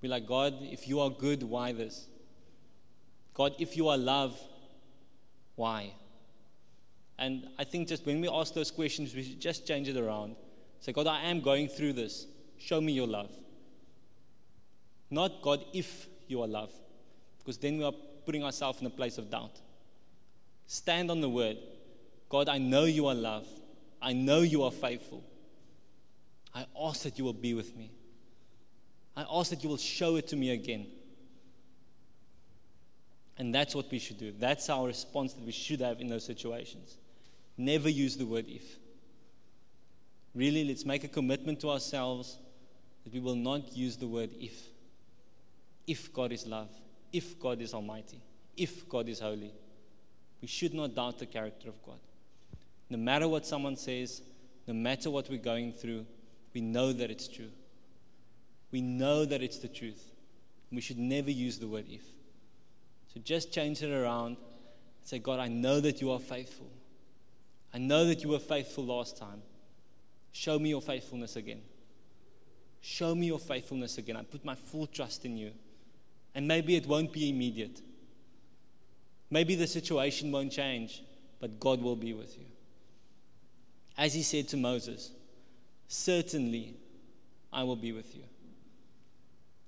We're 0.00 0.08
like, 0.08 0.26
God, 0.26 0.54
if 0.62 0.88
you 0.88 0.98
are 1.00 1.10
good, 1.10 1.42
why 1.42 1.72
this? 1.72 2.06
God, 3.34 3.54
if 3.58 3.76
you 3.76 3.88
are 3.88 3.98
love, 3.98 4.40
why? 5.56 5.92
And 7.18 7.48
I 7.58 7.64
think 7.64 7.86
just 7.86 8.06
when 8.06 8.22
we 8.22 8.30
ask 8.30 8.54
those 8.54 8.70
questions, 8.70 9.14
we 9.14 9.22
should 9.24 9.40
just 9.40 9.66
change 9.66 9.90
it 9.90 9.98
around. 9.98 10.36
Say, 10.80 10.92
God, 10.92 11.06
I 11.06 11.24
am 11.24 11.42
going 11.42 11.68
through 11.68 11.92
this. 11.92 12.26
Show 12.56 12.80
me 12.80 12.94
your 12.94 13.08
love. 13.08 13.30
Not, 15.10 15.42
God, 15.42 15.66
if 15.74 16.06
you 16.28 16.40
are 16.40 16.48
love. 16.48 16.72
Because 17.40 17.58
then 17.58 17.76
we 17.76 17.84
are 17.84 17.92
putting 18.30 18.44
ourselves 18.44 18.80
in 18.80 18.86
a 18.86 18.90
place 18.90 19.18
of 19.18 19.28
doubt. 19.28 19.58
Stand 20.68 21.10
on 21.10 21.20
the 21.20 21.28
word. 21.28 21.56
God, 22.28 22.48
I 22.48 22.58
know 22.58 22.84
you 22.84 23.08
are 23.08 23.14
love. 23.14 23.48
I 24.00 24.12
know 24.12 24.42
you 24.42 24.62
are 24.62 24.70
faithful. 24.70 25.24
I 26.54 26.64
ask 26.80 27.02
that 27.02 27.18
you 27.18 27.24
will 27.24 27.32
be 27.32 27.54
with 27.54 27.76
me. 27.76 27.90
I 29.16 29.26
ask 29.28 29.50
that 29.50 29.64
you 29.64 29.68
will 29.68 29.78
show 29.78 30.14
it 30.14 30.28
to 30.28 30.36
me 30.36 30.50
again. 30.50 30.86
And 33.36 33.52
that's 33.52 33.74
what 33.74 33.90
we 33.90 33.98
should 33.98 34.18
do. 34.18 34.32
That's 34.38 34.70
our 34.70 34.86
response 34.86 35.32
that 35.32 35.44
we 35.44 35.50
should 35.50 35.80
have 35.80 36.00
in 36.00 36.06
those 36.06 36.24
situations. 36.24 36.98
Never 37.58 37.88
use 37.88 38.16
the 38.16 38.26
word 38.26 38.44
if. 38.46 38.62
Really, 40.36 40.62
let's 40.62 40.84
make 40.84 41.02
a 41.02 41.08
commitment 41.08 41.58
to 41.62 41.70
ourselves 41.70 42.38
that 43.02 43.12
we 43.12 43.18
will 43.18 43.34
not 43.34 43.76
use 43.76 43.96
the 43.96 44.06
word 44.06 44.30
if. 44.38 44.54
If 45.88 46.12
God 46.12 46.30
is 46.30 46.46
love 46.46 46.68
if 47.12 47.38
God 47.38 47.60
is 47.60 47.74
almighty, 47.74 48.20
if 48.56 48.88
God 48.88 49.08
is 49.08 49.20
holy. 49.20 49.52
We 50.40 50.48
should 50.48 50.74
not 50.74 50.94
doubt 50.94 51.18
the 51.18 51.26
character 51.26 51.68
of 51.68 51.82
God. 51.82 51.98
No 52.88 52.98
matter 52.98 53.28
what 53.28 53.46
someone 53.46 53.76
says, 53.76 54.22
no 54.66 54.74
matter 54.74 55.10
what 55.10 55.28
we're 55.28 55.38
going 55.38 55.72
through, 55.72 56.06
we 56.54 56.60
know 56.60 56.92
that 56.92 57.10
it's 57.10 57.28
true. 57.28 57.50
We 58.72 58.80
know 58.80 59.24
that 59.24 59.42
it's 59.42 59.58
the 59.58 59.68
truth. 59.68 60.02
We 60.72 60.80
should 60.80 60.98
never 60.98 61.30
use 61.30 61.58
the 61.58 61.68
word 61.68 61.86
if. 61.88 62.04
So 63.12 63.20
just 63.22 63.52
change 63.52 63.82
it 63.82 63.92
around 63.92 64.36
say, 65.02 65.18
God, 65.18 65.40
I 65.40 65.48
know 65.48 65.80
that 65.80 66.00
you 66.00 66.12
are 66.12 66.18
faithful. 66.18 66.70
I 67.74 67.78
know 67.78 68.04
that 68.06 68.22
you 68.22 68.30
were 68.30 68.38
faithful 68.38 68.84
last 68.84 69.16
time. 69.16 69.42
Show 70.32 70.58
me 70.58 70.70
your 70.70 70.80
faithfulness 70.80 71.36
again. 71.36 71.62
Show 72.80 73.14
me 73.14 73.26
your 73.26 73.38
faithfulness 73.38 73.98
again. 73.98 74.16
I 74.16 74.22
put 74.22 74.44
my 74.44 74.54
full 74.54 74.86
trust 74.86 75.24
in 75.24 75.36
you. 75.36 75.52
And 76.34 76.46
maybe 76.46 76.76
it 76.76 76.86
won't 76.86 77.12
be 77.12 77.28
immediate. 77.28 77.80
Maybe 79.30 79.54
the 79.54 79.66
situation 79.66 80.32
won't 80.32 80.52
change, 80.52 81.02
but 81.40 81.60
God 81.60 81.80
will 81.82 81.96
be 81.96 82.12
with 82.12 82.36
you. 82.38 82.46
As 83.96 84.14
he 84.14 84.22
said 84.22 84.48
to 84.48 84.56
Moses, 84.56 85.10
Certainly 85.92 86.76
I 87.52 87.64
will 87.64 87.74
be 87.76 87.90
with 87.90 88.14
you. 88.14 88.22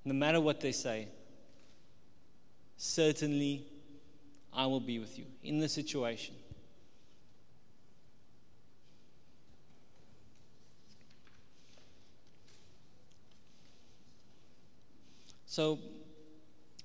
No 0.05 0.14
matter 0.14 0.40
what 0.40 0.61
they 0.61 0.70
say, 0.70 1.09
certainly 2.77 3.66
I 4.53 4.66
will 4.66 4.81
be 4.81 5.01
with 5.01 5.18
you 5.18 5.25
in 5.42 5.59
the 5.59 5.68
situation. 5.68 6.37
So, 15.46 15.81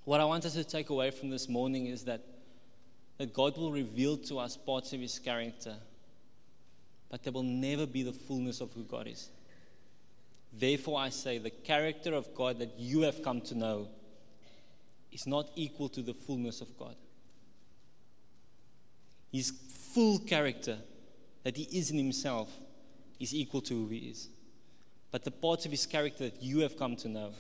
what 0.08 0.22
I 0.22 0.24
want 0.24 0.46
us 0.46 0.54
to 0.54 0.64
take 0.64 0.90
away 0.90 1.12
from 1.12 1.30
this 1.30 1.50
morning 1.50 1.88
is 1.88 2.06
that, 2.06 2.22
that 3.18 3.34
God 3.34 3.58
will 3.58 3.74
reveal 3.74 4.16
to 4.20 4.40
us 4.40 4.56
parts 4.56 4.94
of 4.94 5.02
His 5.02 5.20
character, 5.20 5.76
but 7.10 7.24
there 7.24 7.34
will 7.34 7.44
never 7.44 7.86
be 7.86 8.04
the 8.04 8.14
fullness 8.14 8.62
of 8.62 8.72
who 8.72 8.84
God 8.84 9.08
is. 9.08 9.28
Therefore, 10.54 11.02
I 11.02 11.10
say 11.10 11.40
the 11.40 11.50
character 11.50 12.14
of 12.14 12.34
God 12.34 12.60
that 12.60 12.80
you 12.80 13.02
have 13.02 13.22
come 13.22 13.42
to 13.42 13.56
know 13.56 13.90
is 15.12 15.28
not 15.28 15.50
equal 15.58 15.90
to 15.90 16.02
the 16.02 16.14
fullness 16.14 16.62
of 16.62 16.78
God. 16.78 16.96
His 19.30 19.52
full 19.94 20.20
character 20.20 20.78
that 21.44 21.58
He 21.58 21.64
is 21.64 21.92
in 21.92 21.98
Himself 21.98 22.50
is 23.20 23.36
equal 23.36 23.60
to 23.64 23.74
who 23.74 23.90
He 23.90 23.98
is. 23.98 24.30
But 25.12 25.26
the 25.26 25.32
parts 25.32 25.66
of 25.66 25.72
His 25.72 25.86
character 25.86 26.30
that 26.30 26.42
you 26.42 26.60
have 26.60 26.78
come 26.78 26.96
to 26.96 27.10
know 27.10 27.34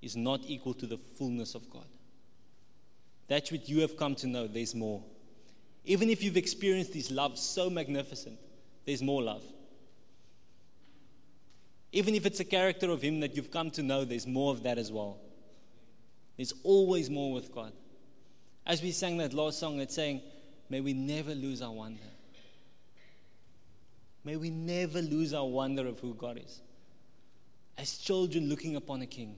is 0.00 0.16
not 0.16 0.40
equal 0.46 0.74
to 0.74 0.86
the 0.86 0.98
fullness 0.98 1.54
of 1.54 1.68
God. 1.70 1.86
That's 3.26 3.52
what 3.52 3.68
you 3.68 3.80
have 3.80 3.96
come 3.96 4.14
to 4.16 4.26
know. 4.26 4.46
There's 4.46 4.74
more. 4.74 5.02
Even 5.84 6.10
if 6.10 6.22
you've 6.22 6.36
experienced 6.36 6.92
this 6.92 7.10
love 7.10 7.38
so 7.38 7.68
magnificent, 7.68 8.38
there's 8.84 9.02
more 9.02 9.22
love. 9.22 9.42
Even 11.92 12.14
if 12.14 12.26
it's 12.26 12.40
a 12.40 12.44
character 12.44 12.90
of 12.90 13.02
Him 13.02 13.20
that 13.20 13.36
you've 13.36 13.50
come 13.50 13.70
to 13.72 13.82
know, 13.82 14.04
there's 14.04 14.26
more 14.26 14.52
of 14.52 14.62
that 14.62 14.78
as 14.78 14.92
well. 14.92 15.18
There's 16.36 16.52
always 16.62 17.10
more 17.10 17.32
with 17.32 17.52
God. 17.52 17.72
As 18.66 18.82
we 18.82 18.92
sang 18.92 19.16
that 19.18 19.32
last 19.32 19.58
song, 19.58 19.80
it's 19.80 19.94
saying, 19.94 20.20
May 20.68 20.80
we 20.80 20.92
never 20.92 21.34
lose 21.34 21.62
our 21.62 21.72
wonder. 21.72 22.02
May 24.24 24.36
we 24.36 24.50
never 24.50 25.00
lose 25.00 25.32
our 25.32 25.46
wonder 25.46 25.86
of 25.86 25.98
who 26.00 26.12
God 26.14 26.38
is. 26.44 26.60
As 27.78 27.96
children 27.96 28.48
looking 28.48 28.76
upon 28.76 29.00
a 29.00 29.06
king. 29.06 29.36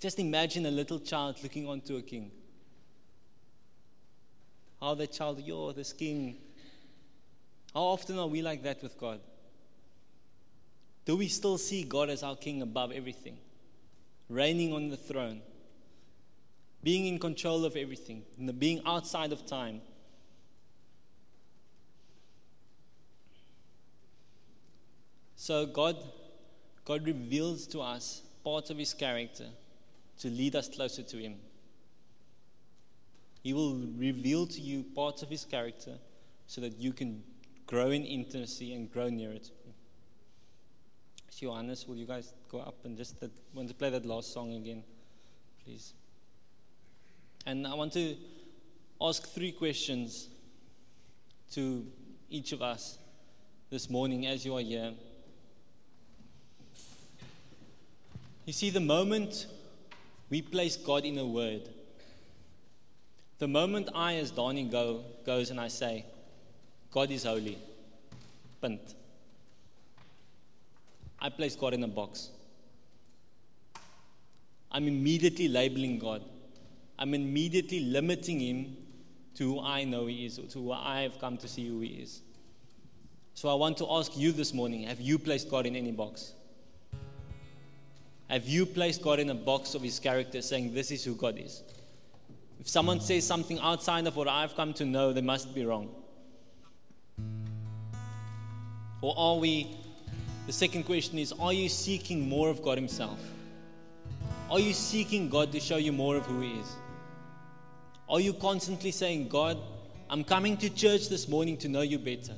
Just 0.00 0.18
imagine 0.18 0.64
a 0.64 0.70
little 0.70 0.98
child 0.98 1.36
looking 1.42 1.68
onto 1.68 1.96
a 1.96 2.02
king. 2.02 2.30
How 4.80 4.94
that 4.94 5.12
child, 5.12 5.42
you're 5.44 5.74
this 5.74 5.92
king. 5.92 6.38
How 7.74 7.82
often 7.82 8.18
are 8.18 8.26
we 8.26 8.40
like 8.40 8.62
that 8.62 8.82
with 8.82 8.98
God? 8.98 9.20
Do 11.04 11.16
we 11.16 11.28
still 11.28 11.58
see 11.58 11.84
God 11.84 12.08
as 12.08 12.22
our 12.22 12.34
king 12.34 12.62
above 12.62 12.92
everything, 12.92 13.36
reigning 14.30 14.72
on 14.72 14.88
the 14.88 14.96
throne, 14.96 15.42
being 16.82 17.06
in 17.06 17.18
control 17.18 17.66
of 17.66 17.76
everything, 17.76 18.22
being 18.58 18.80
outside 18.86 19.32
of 19.32 19.44
time? 19.44 19.82
So 25.36 25.66
God, 25.66 25.96
God 26.86 27.04
reveals 27.04 27.66
to 27.68 27.80
us 27.80 28.22
parts 28.42 28.70
of 28.70 28.78
His 28.78 28.94
character 28.94 29.46
to 30.20 30.28
lead 30.28 30.54
us 30.54 30.68
closer 30.68 31.02
to 31.02 31.16
Him. 31.16 31.36
He 33.42 33.52
will 33.52 33.76
reveal 33.96 34.46
to 34.46 34.60
you 34.60 34.84
parts 34.94 35.22
of 35.22 35.30
His 35.30 35.44
character 35.44 35.98
so 36.46 36.60
that 36.60 36.78
you 36.78 36.92
can 36.92 37.22
grow 37.66 37.90
in 37.90 38.04
intimacy 38.04 38.74
and 38.74 38.90
grow 38.90 39.08
nearer 39.08 39.38
to 39.38 39.50
Him. 39.50 39.74
So, 41.30 41.46
Johannes, 41.46 41.86
will 41.88 41.96
you 41.96 42.06
guys 42.06 42.34
go 42.50 42.58
up 42.58 42.84
and 42.84 42.96
just 42.96 43.18
that, 43.20 43.30
want 43.54 43.68
to 43.68 43.74
play 43.74 43.90
that 43.90 44.04
last 44.04 44.32
song 44.32 44.52
again, 44.54 44.84
please? 45.64 45.94
And 47.46 47.66
I 47.66 47.74
want 47.74 47.92
to 47.94 48.16
ask 49.00 49.26
three 49.26 49.52
questions 49.52 50.28
to 51.52 51.86
each 52.28 52.52
of 52.52 52.60
us 52.60 52.98
this 53.70 53.88
morning 53.88 54.26
as 54.26 54.44
you 54.44 54.56
are 54.56 54.60
here. 54.60 54.92
You 58.44 58.52
see, 58.52 58.70
the 58.70 58.80
moment 58.80 59.46
we 60.30 60.40
place 60.40 60.76
God 60.76 61.04
in 61.04 61.18
a 61.18 61.26
word, 61.26 61.68
the 63.38 63.48
moment 63.48 63.88
I, 63.94 64.14
as 64.16 64.30
Donnie, 64.30 64.64
go, 64.64 65.02
goes 65.26 65.50
and 65.50 65.60
I 65.60 65.68
say, 65.68 66.06
God 66.92 67.10
is 67.10 67.24
holy, 67.24 67.58
pint. 68.60 68.94
I 71.18 71.28
place 71.28 71.56
God 71.56 71.74
in 71.74 71.82
a 71.82 71.88
box. 71.88 72.30
I'm 74.70 74.86
immediately 74.86 75.48
labeling 75.48 75.98
God. 75.98 76.22
I'm 76.98 77.12
immediately 77.14 77.80
limiting 77.80 78.40
Him 78.40 78.76
to 79.34 79.54
who 79.54 79.60
I 79.60 79.84
know 79.84 80.06
He 80.06 80.26
is, 80.26 80.36
to 80.36 80.58
who 80.58 80.72
I 80.72 81.02
have 81.02 81.18
come 81.18 81.38
to 81.38 81.48
see 81.48 81.66
who 81.66 81.80
He 81.80 81.88
is. 81.88 82.20
So 83.34 83.48
I 83.48 83.54
want 83.54 83.78
to 83.78 83.86
ask 83.90 84.16
you 84.16 84.32
this 84.32 84.54
morning 84.54 84.84
have 84.84 85.00
you 85.00 85.18
placed 85.18 85.50
God 85.50 85.66
in 85.66 85.74
any 85.74 85.92
box? 85.92 86.34
Have 88.30 88.46
you 88.46 88.64
placed 88.64 89.02
God 89.02 89.18
in 89.18 89.28
a 89.30 89.34
box 89.34 89.74
of 89.74 89.82
His 89.82 89.98
character 89.98 90.40
saying, 90.40 90.72
This 90.72 90.92
is 90.92 91.02
who 91.02 91.16
God 91.16 91.36
is? 91.36 91.64
If 92.60 92.68
someone 92.68 93.00
says 93.00 93.26
something 93.26 93.58
outside 93.58 94.06
of 94.06 94.14
what 94.14 94.28
I've 94.28 94.54
come 94.54 94.72
to 94.74 94.84
know, 94.84 95.12
they 95.12 95.20
must 95.20 95.52
be 95.52 95.64
wrong. 95.64 95.90
Or 99.00 99.14
are 99.16 99.36
we, 99.36 99.76
the 100.46 100.52
second 100.52 100.84
question 100.84 101.18
is, 101.18 101.32
are 101.40 101.52
you 101.52 101.68
seeking 101.68 102.28
more 102.28 102.50
of 102.50 102.62
God 102.62 102.78
Himself? 102.78 103.18
Are 104.48 104.60
you 104.60 104.74
seeking 104.74 105.28
God 105.28 105.50
to 105.50 105.58
show 105.58 105.78
you 105.78 105.90
more 105.90 106.14
of 106.14 106.26
who 106.26 106.40
He 106.40 106.52
is? 106.52 106.72
Are 108.08 108.20
you 108.20 108.32
constantly 108.32 108.92
saying, 108.92 109.26
God, 109.26 109.58
I'm 110.08 110.22
coming 110.22 110.56
to 110.58 110.70
church 110.70 111.08
this 111.08 111.26
morning 111.26 111.56
to 111.56 111.68
know 111.68 111.80
you 111.80 111.98
better? 111.98 112.34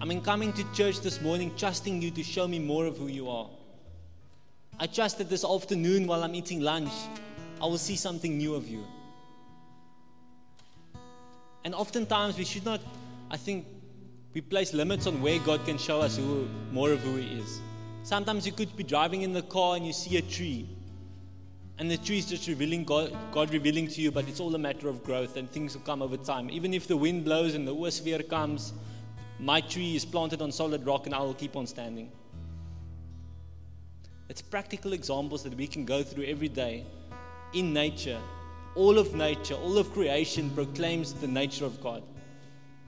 I'm 0.00 0.20
coming 0.22 0.52
to 0.54 0.64
church 0.72 1.00
this 1.00 1.20
morning 1.20 1.52
trusting 1.56 2.02
you 2.02 2.10
to 2.10 2.24
show 2.24 2.48
me 2.48 2.58
more 2.58 2.86
of 2.86 2.98
who 2.98 3.06
you 3.06 3.30
are. 3.30 3.48
I 4.78 4.86
trust 4.86 5.18
that 5.18 5.28
this 5.28 5.44
afternoon 5.44 6.06
while 6.06 6.24
I'm 6.24 6.34
eating 6.34 6.60
lunch, 6.60 6.92
I 7.60 7.66
will 7.66 7.78
see 7.78 7.96
something 7.96 8.36
new 8.36 8.54
of 8.54 8.68
you. 8.68 8.84
And 11.64 11.74
oftentimes 11.74 12.36
we 12.36 12.44
should 12.44 12.64
not, 12.64 12.80
I 13.30 13.36
think, 13.36 13.66
we 14.34 14.40
place 14.40 14.72
limits 14.72 15.06
on 15.06 15.20
where 15.22 15.38
God 15.38 15.64
can 15.64 15.78
show 15.78 16.00
us 16.00 16.16
who, 16.16 16.48
more 16.72 16.90
of 16.90 17.00
who 17.00 17.16
He 17.16 17.38
is. 17.38 17.60
Sometimes 18.02 18.46
you 18.46 18.52
could 18.52 18.76
be 18.76 18.82
driving 18.82 19.22
in 19.22 19.32
the 19.32 19.42
car 19.42 19.76
and 19.76 19.86
you 19.86 19.92
see 19.92 20.16
a 20.16 20.22
tree, 20.22 20.68
and 21.78 21.90
the 21.90 21.96
tree 21.96 22.18
is 22.18 22.26
just 22.26 22.48
revealing 22.48 22.84
God, 22.84 23.16
God 23.32 23.52
revealing 23.52 23.88
to 23.88 24.00
you, 24.00 24.10
but 24.10 24.28
it's 24.28 24.40
all 24.40 24.54
a 24.54 24.58
matter 24.58 24.88
of 24.88 25.02
growth 25.04 25.36
and 25.36 25.50
things 25.50 25.74
will 25.74 25.82
come 25.82 26.02
over 26.02 26.16
time. 26.16 26.50
Even 26.50 26.74
if 26.74 26.86
the 26.86 26.96
wind 26.96 27.24
blows 27.24 27.54
and 27.54 27.66
the 27.66 27.90
fear 27.90 28.22
comes, 28.22 28.72
my 29.38 29.60
tree 29.60 29.96
is 29.96 30.04
planted 30.04 30.42
on 30.42 30.52
solid 30.52 30.86
rock 30.86 31.06
and 31.06 31.14
I 31.14 31.20
will 31.20 31.34
keep 31.34 31.56
on 31.56 31.66
standing. 31.66 32.10
It's 34.28 34.42
practical 34.42 34.92
examples 34.92 35.42
that 35.42 35.54
we 35.54 35.66
can 35.66 35.84
go 35.84 36.02
through 36.02 36.24
every 36.24 36.48
day 36.48 36.86
in 37.52 37.72
nature. 37.72 38.20
All 38.74 38.98
of 38.98 39.14
nature, 39.14 39.54
all 39.54 39.76
of 39.78 39.92
creation 39.92 40.50
proclaims 40.50 41.12
the 41.12 41.28
nature 41.28 41.64
of 41.64 41.82
God. 41.82 42.02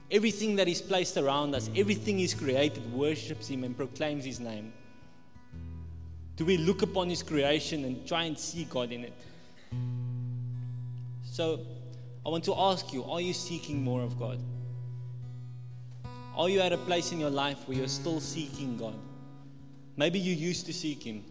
Everything 0.09 0.55
that 0.55 0.67
is 0.67 0.81
placed 0.81 1.17
around 1.17 1.55
us, 1.55 1.69
everything 1.75 2.19
is 2.19 2.33
created, 2.33 2.91
worships 2.93 3.47
Him 3.47 3.63
and 3.63 3.75
proclaims 3.75 4.25
His 4.25 4.39
name. 4.39 4.73
Do 6.35 6.45
we 6.45 6.57
look 6.57 6.81
upon 6.81 7.09
His 7.09 7.23
creation 7.23 7.85
and 7.85 8.07
try 8.07 8.23
and 8.23 8.37
see 8.37 8.65
God 8.65 8.91
in 8.91 9.03
it? 9.03 9.13
So, 11.23 11.59
I 12.25 12.29
want 12.29 12.43
to 12.45 12.55
ask 12.55 12.91
you 12.93 13.03
are 13.03 13.21
you 13.21 13.33
seeking 13.33 13.83
more 13.83 14.01
of 14.01 14.17
God? 14.17 14.39
Are 16.35 16.49
you 16.49 16.59
at 16.59 16.73
a 16.73 16.77
place 16.77 17.11
in 17.11 17.19
your 17.19 17.29
life 17.29 17.67
where 17.67 17.77
you're 17.77 17.87
still 17.87 18.19
seeking 18.19 18.77
God? 18.77 18.95
Maybe 19.97 20.19
you 20.19 20.33
used 20.33 20.65
to 20.65 20.73
seek 20.73 21.03
Him. 21.03 21.23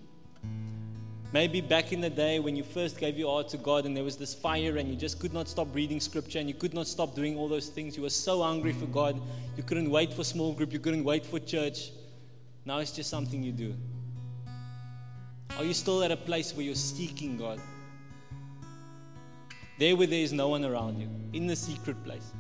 Maybe 1.33 1.61
back 1.61 1.93
in 1.93 2.01
the 2.01 2.11
day 2.11 2.39
when 2.39 2.55
you 2.55 2.63
first 2.63 2.97
gave 2.97 3.19
your 3.19 3.33
heart 3.33 3.49
to 3.49 3.57
God 3.57 3.87
and 3.87 3.97
there 3.97 4.05
was 4.05 4.17
this 4.17 4.33
fire 4.33 4.77
and 4.77 4.89
you 4.89 4.95
just 4.95 5.19
could 5.19 5.33
not 5.33 5.49
stop 5.49 5.67
reading 5.75 5.99
scripture 5.99 6.39
and 6.39 6.49
you 6.49 6.55
could 6.55 6.73
not 6.73 6.87
stop 6.87 7.17
doing 7.17 7.37
all 7.37 7.49
those 7.49 7.69
things. 7.69 7.97
You 7.97 8.05
were 8.05 8.11
so 8.11 8.41
hungry 8.43 8.73
for 8.73 8.87
God. 8.87 9.21
You 9.57 9.65
couldn't 9.65 9.91
wait 9.91 10.13
for 10.13 10.23
small 10.23 10.53
group. 10.53 10.73
You 10.73 10.79
couldn't 10.79 11.03
wait 11.03 11.27
for 11.27 11.41
church. 11.41 11.91
Now 12.65 12.79
it's 12.79 12.93
just 12.93 13.11
something 13.11 13.43
you 13.43 13.51
do. 13.51 13.75
Are 15.59 15.65
you 15.65 15.75
still 15.75 16.03
at 16.05 16.13
a 16.13 16.17
place 16.17 16.55
where 16.55 16.65
you're 16.65 16.75
seeking 16.75 17.37
God? 17.37 17.61
There 19.79 19.97
where 19.97 20.07
there 20.07 20.21
is 20.21 20.33
no 20.33 20.49
one 20.49 20.65
around 20.65 21.01
you, 21.01 21.09
in 21.33 21.49
the 21.49 21.57
secret 21.57 22.03
place. 22.05 22.33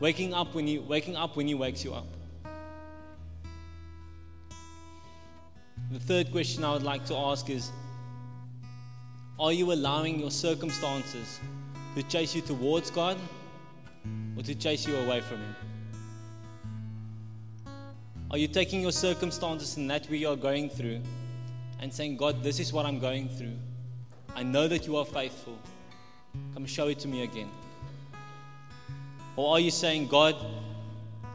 Waking 0.00 0.34
up 0.34 0.54
when 0.54 0.66
you 0.66 0.82
waking 0.82 1.14
up 1.14 1.36
when 1.36 1.46
he 1.46 1.54
wakes 1.54 1.84
you 1.84 1.94
up. 1.94 2.06
The 5.90 5.98
third 5.98 6.30
question 6.30 6.64
I 6.64 6.74
would 6.74 6.82
like 6.82 7.06
to 7.06 7.16
ask 7.16 7.48
is 7.48 7.70
are 9.40 9.52
you 9.52 9.72
allowing 9.72 10.18
your 10.20 10.30
circumstances 10.30 11.40
to 11.94 12.02
chase 12.02 12.34
you 12.34 12.42
towards 12.42 12.90
God 12.90 13.16
or 14.36 14.42
to 14.42 14.54
chase 14.54 14.86
you 14.86 14.96
away 14.96 15.20
from 15.20 15.38
Him? 15.38 15.56
Are 18.30 18.36
you 18.36 18.48
taking 18.48 18.82
your 18.82 18.92
circumstances 18.92 19.78
and 19.78 19.90
that 19.90 20.06
we 20.10 20.26
are 20.26 20.36
going 20.36 20.68
through 20.68 21.00
and 21.80 21.90
saying, 21.92 22.18
God, 22.18 22.42
this 22.42 22.60
is 22.60 22.70
what 22.72 22.84
I'm 22.84 22.98
going 22.98 23.28
through? 23.30 23.56
I 24.36 24.42
know 24.42 24.68
that 24.68 24.86
you 24.86 24.96
are 24.96 25.06
faithful. 25.06 25.58
Come 26.52 26.66
show 26.66 26.88
it 26.88 26.98
to 26.98 27.08
me 27.08 27.22
again. 27.22 27.48
Or 29.36 29.54
are 29.54 29.60
you 29.60 29.70
saying, 29.70 30.08
God, 30.08 30.36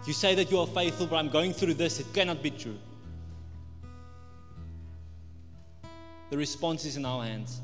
you 0.05 0.13
say 0.13 0.35
that 0.35 0.51
you 0.51 0.59
are 0.59 0.67
faithful, 0.67 1.07
but 1.07 1.15
I'm 1.15 1.29
going 1.29 1.53
through 1.53 1.73
this. 1.73 1.99
It 1.99 2.13
cannot 2.13 2.43
be 2.43 2.51
true. 2.51 2.77
The 6.33 6.39
response 6.39 6.83
is 6.83 6.97
in 6.97 7.05
our 7.05 7.23
hands. 7.23 7.61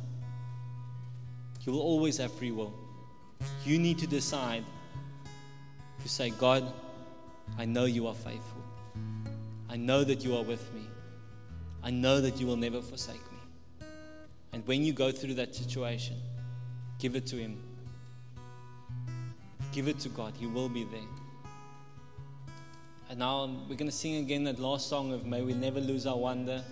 You 1.63 1.71
will 1.71 1.81
always 1.81 2.17
have 2.17 2.31
free 2.31 2.51
will. 2.51 2.71
You 3.65 3.79
need 3.79 3.97
to 3.97 4.05
decide 4.05 4.63
to 6.03 6.07
say, 6.07 6.29
God, 6.29 6.71
I 7.57 7.65
know 7.65 7.85
you 7.85 8.05
are 8.05 8.13
faithful. 8.13 8.61
I 9.71 9.75
know 9.75 10.03
that 10.03 10.23
you 10.23 10.37
are 10.37 10.43
with 10.43 10.71
me. 10.75 10.83
I 11.81 11.89
know 11.89 12.21
that 12.21 12.39
you 12.39 12.45
will 12.45 12.57
never 12.57 12.79
forsake 12.79 13.23
me. 13.31 13.87
And 14.53 14.67
when 14.67 14.83
you 14.83 14.93
go 14.93 15.11
through 15.11 15.33
that 15.33 15.55
situation, 15.55 16.17
give 16.99 17.15
it 17.15 17.25
to 17.25 17.37
Him. 17.37 17.57
Give 19.71 19.87
it 19.87 19.97
to 20.01 20.09
God. 20.09 20.35
He 20.39 20.45
will 20.45 20.69
be 20.69 20.83
there. 20.83 21.09
And 23.09 23.17
now 23.17 23.39
um, 23.45 23.67
we're 23.67 23.77
going 23.77 23.89
to 23.89 23.97
sing 23.97 24.17
again 24.17 24.43
that 24.43 24.59
last 24.59 24.89
song 24.89 25.11
of 25.11 25.25
May 25.25 25.41
We 25.41 25.55
Never 25.55 25.79
Lose 25.79 26.05
Our 26.05 26.17
Wonder. 26.17 26.63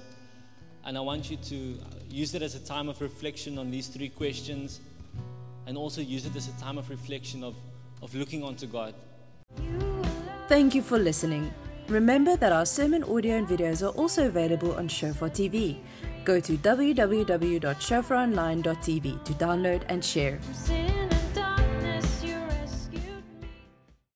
And 0.87 0.97
I 0.97 1.01
want 1.01 1.29
you 1.29 1.37
to 1.37 1.77
use 2.09 2.33
it 2.33 2.41
as 2.41 2.55
a 2.55 2.59
time 2.59 2.89
of 2.89 2.99
reflection 3.01 3.59
on 3.59 3.69
these 3.69 3.87
three 3.87 4.09
questions. 4.09 4.79
and 5.67 5.77
also 5.77 6.01
use 6.01 6.25
it 6.25 6.35
as 6.35 6.47
a 6.47 6.59
time 6.59 6.79
of 6.79 6.89
reflection 6.89 7.43
of, 7.43 7.53
of 8.01 8.15
looking 8.15 8.43
onto 8.43 8.65
God. 8.65 8.95
Thank 10.47 10.73
you 10.73 10.81
for 10.81 10.97
listening. 10.97 11.53
Remember 11.89 12.35
that 12.37 12.51
our 12.51 12.65
sermon 12.65 13.03
audio 13.03 13.35
and 13.35 13.47
videos 13.47 13.85
are 13.85 13.91
also 13.95 14.25
available 14.27 14.73
on 14.75 14.87
Shofar 14.87 15.29
TV. 15.29 15.77
Go 16.23 16.39
to 16.39 16.57
www.shofaronline.tv 16.57 19.23
to 19.23 19.33
download 19.33 19.83
and 19.89 20.03
share. 20.03 20.39